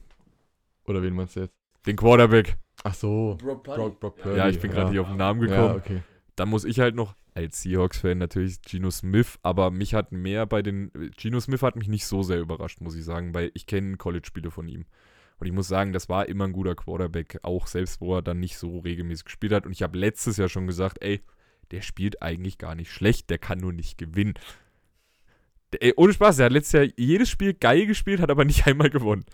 [0.87, 1.55] Oder wen meinst du jetzt?
[1.87, 2.57] Den Quarterback.
[2.83, 3.37] Ach so.
[3.41, 4.37] Brock Brock, Brock Purdy.
[4.37, 4.91] Ja, ich bin gerade ja.
[4.91, 5.69] nicht auf den Namen gekommen.
[5.69, 6.03] Ja, okay.
[6.37, 10.63] Dann muss ich halt noch, als Seahawks-Fan natürlich Geno Smith, aber mich hat mehr bei
[10.63, 13.97] den, Geno Smith hat mich nicht so sehr überrascht, muss ich sagen, weil ich kenne
[13.97, 14.87] College-Spiele von ihm.
[15.39, 18.39] Und ich muss sagen, das war immer ein guter Quarterback, auch selbst wo er dann
[18.39, 19.67] nicht so regelmäßig gespielt hat.
[19.67, 21.23] Und ich habe letztes Jahr schon gesagt, ey,
[21.73, 24.35] der spielt eigentlich gar nicht schlecht, der kann nur nicht gewinnen.
[25.73, 28.67] Der, ey, ohne Spaß, der hat letztes Jahr jedes Spiel geil gespielt, hat aber nicht
[28.69, 29.25] einmal gewonnen.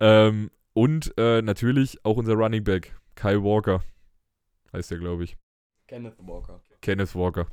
[0.00, 3.82] Ähm, Und äh, natürlich auch unser Running Back, Kai Walker.
[4.72, 5.36] Heißt der, glaube ich.
[5.86, 6.60] Kenneth Walker.
[6.80, 7.46] Kenneth Walker.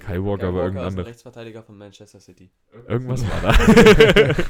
[0.00, 1.06] Kai Walker war irgendein anderer.
[1.06, 2.50] Rechtsverteidiger von Manchester City.
[2.88, 4.34] Irgendwas war da.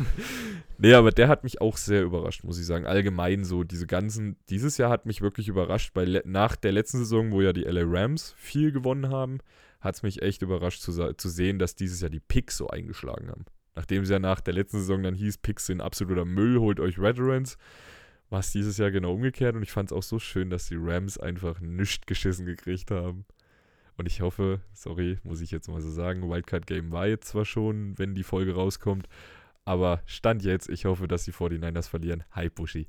[0.78, 2.86] nee, aber der hat mich auch sehr überrascht, muss ich sagen.
[2.86, 7.32] Allgemein so, diese ganzen, dieses Jahr hat mich wirklich überrascht, weil nach der letzten Saison,
[7.32, 9.38] wo ja die LA Rams viel gewonnen haben,
[9.80, 13.28] hat es mich echt überrascht zu, zu sehen, dass dieses Jahr die Picks so eingeschlagen
[13.28, 13.44] haben.
[13.74, 17.00] Nachdem es ja nach der letzten Saison dann hieß, Picks sind absoluter Müll, holt euch
[17.00, 17.56] Veterans,
[18.31, 20.78] war es dieses Jahr genau umgekehrt und ich fand es auch so schön, dass die
[20.78, 23.26] Rams einfach nichts geschissen gekriegt haben.
[23.97, 27.45] Und ich hoffe, sorry, muss ich jetzt mal so sagen, Wildcard Game war jetzt zwar
[27.45, 29.09] schon, wenn die Folge rauskommt,
[29.64, 32.24] aber Stand jetzt, ich hoffe, dass die 49ers verlieren.
[32.31, 32.87] Hi Buschi.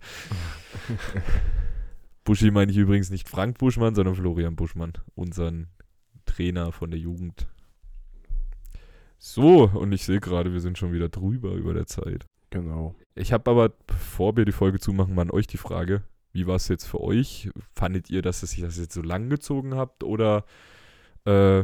[2.24, 5.68] Buschi meine ich übrigens nicht Frank Buschmann, sondern Florian Buschmann, unseren
[6.26, 7.48] Trainer von der Jugend.
[9.18, 12.26] So, und ich sehe gerade, wir sind schon wieder drüber über der Zeit.
[12.52, 12.96] Genau.
[13.16, 16.56] Ich habe aber, bevor wir die Folge zumachen, mal an euch die Frage, wie war
[16.56, 17.50] es jetzt für euch?
[17.74, 20.46] Fandet ihr, dass es sich das jetzt so lang gezogen habt oder
[21.26, 21.64] äh,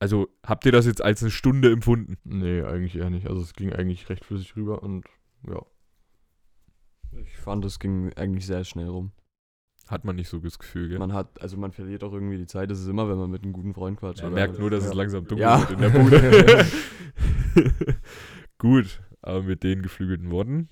[0.00, 2.16] also habt ihr das jetzt als eine Stunde empfunden?
[2.24, 3.26] Nee, eigentlich eher nicht.
[3.28, 5.06] Also es ging eigentlich recht flüssig rüber und
[5.48, 5.60] ja.
[7.22, 9.12] Ich fand, es ging eigentlich sehr schnell rum.
[9.88, 10.98] Hat man nicht so das Gefühl, gell?
[10.98, 12.70] Man hat, also man verliert auch irgendwie die Zeit.
[12.70, 14.22] Das ist immer, wenn man mit einem guten Freund quatscht.
[14.22, 14.40] Man oder?
[14.42, 14.96] merkt nur, dass es Ja.
[14.96, 15.60] langsam dunkel Ja.
[15.60, 16.66] wird in der Bude.
[18.58, 20.68] Gut, aber mit den geflügelten Worten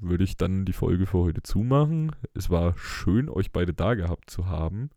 [0.00, 2.12] würde ich dann die Folge für heute zumachen.
[2.34, 4.90] Es war schön, euch beide da gehabt zu haben.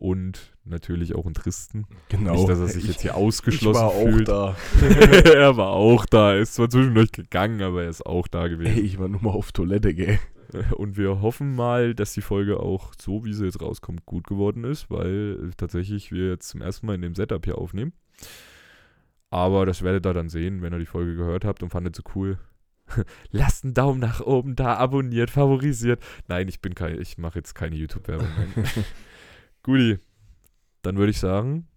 [0.00, 1.84] Und natürlich auch in Tristen.
[2.08, 2.34] Genau.
[2.34, 4.28] Nicht, dass er sich Ich- jetzt hier ich ausgeschlossen war auch fühlt.
[4.28, 4.56] da.
[5.24, 6.34] er war auch da.
[6.34, 8.84] Er ist zwar zwischendurch gegangen, aber er ist auch da Ey, gewesen.
[8.84, 10.20] ich war nur mal auf Toilette, gell.
[10.76, 14.62] Und wir hoffen mal, dass die Folge auch so, wie sie jetzt rauskommt, gut geworden
[14.64, 17.92] ist, weil tatsächlich wir jetzt zum ersten Mal in dem Setup hier aufnehmen.
[19.30, 22.02] Aber das werdet ihr dann sehen, wenn ihr die Folge gehört habt und fandet sie
[22.14, 22.38] cool.
[23.30, 26.02] Lasst einen Daumen nach oben da, abonniert, favorisiert.
[26.26, 28.28] Nein, ich bin kein, ich mache jetzt keine YouTube-Werbung.
[29.62, 29.98] Guti,
[30.82, 31.68] dann würde ich sagen,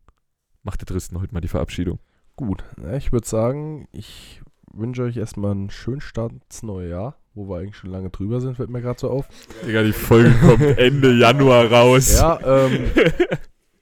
[0.63, 1.99] macht der Tristan heute mal die Verabschiedung.
[2.37, 2.63] Gut,
[2.95, 4.41] ich würde sagen, ich
[4.73, 8.39] wünsche euch erstmal einen schönen Start ins neue Jahr, wo wir eigentlich schon lange drüber
[8.39, 9.27] sind, fällt mir gerade so auf.
[9.65, 12.13] Digga, die Folge kommt Ende Januar raus.
[12.17, 12.89] Ja, ähm,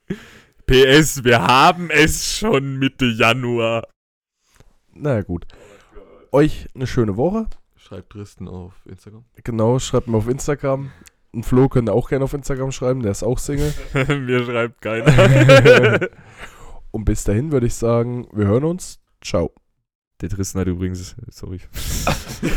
[0.69, 3.87] PS, wir haben es schon Mitte Januar.
[4.93, 5.47] naja gut.
[6.31, 7.47] Euch eine schöne Woche.
[7.75, 9.25] Schreibt Tristan auf Instagram.
[9.43, 10.91] Genau, schreibt mir auf Instagram.
[11.33, 13.73] Ein Flo könnt ihr auch gerne auf Instagram schreiben, der ist auch Single.
[14.19, 16.07] Mir schreibt keiner.
[16.91, 18.99] Und bis dahin würde ich sagen, wir hören uns.
[19.23, 19.51] Ciao.
[20.21, 21.59] Der Tristan hat übrigens, sorry.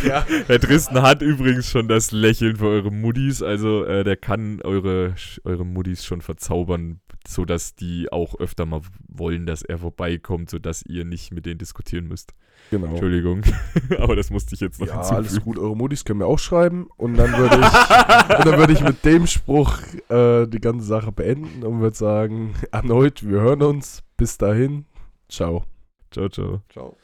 [0.06, 0.24] Ja.
[0.48, 3.42] Der Tristan hat übrigens schon das Lächeln für eure Muttis.
[3.42, 9.46] Also äh, der kann eure, eure Muttis schon verzaubern, sodass die auch öfter mal wollen,
[9.46, 12.32] dass er vorbeikommt, sodass ihr nicht mit denen diskutieren müsst.
[12.70, 12.86] Genau.
[12.88, 13.42] Entschuldigung.
[13.98, 15.16] Aber das musste ich jetzt noch Ja, hinzufügen.
[15.18, 15.58] alles gut.
[15.58, 16.86] Eure Muttis können mir auch schreiben.
[16.96, 21.10] Und dann würde ich, und dann würde ich mit dem Spruch äh, die ganze Sache
[21.12, 24.02] beenden und würde sagen, erneut, wir hören uns.
[24.16, 24.84] Bis dahin.
[25.28, 25.64] Ciao.
[26.12, 26.62] Ciao, ciao.
[26.72, 26.96] Ciao.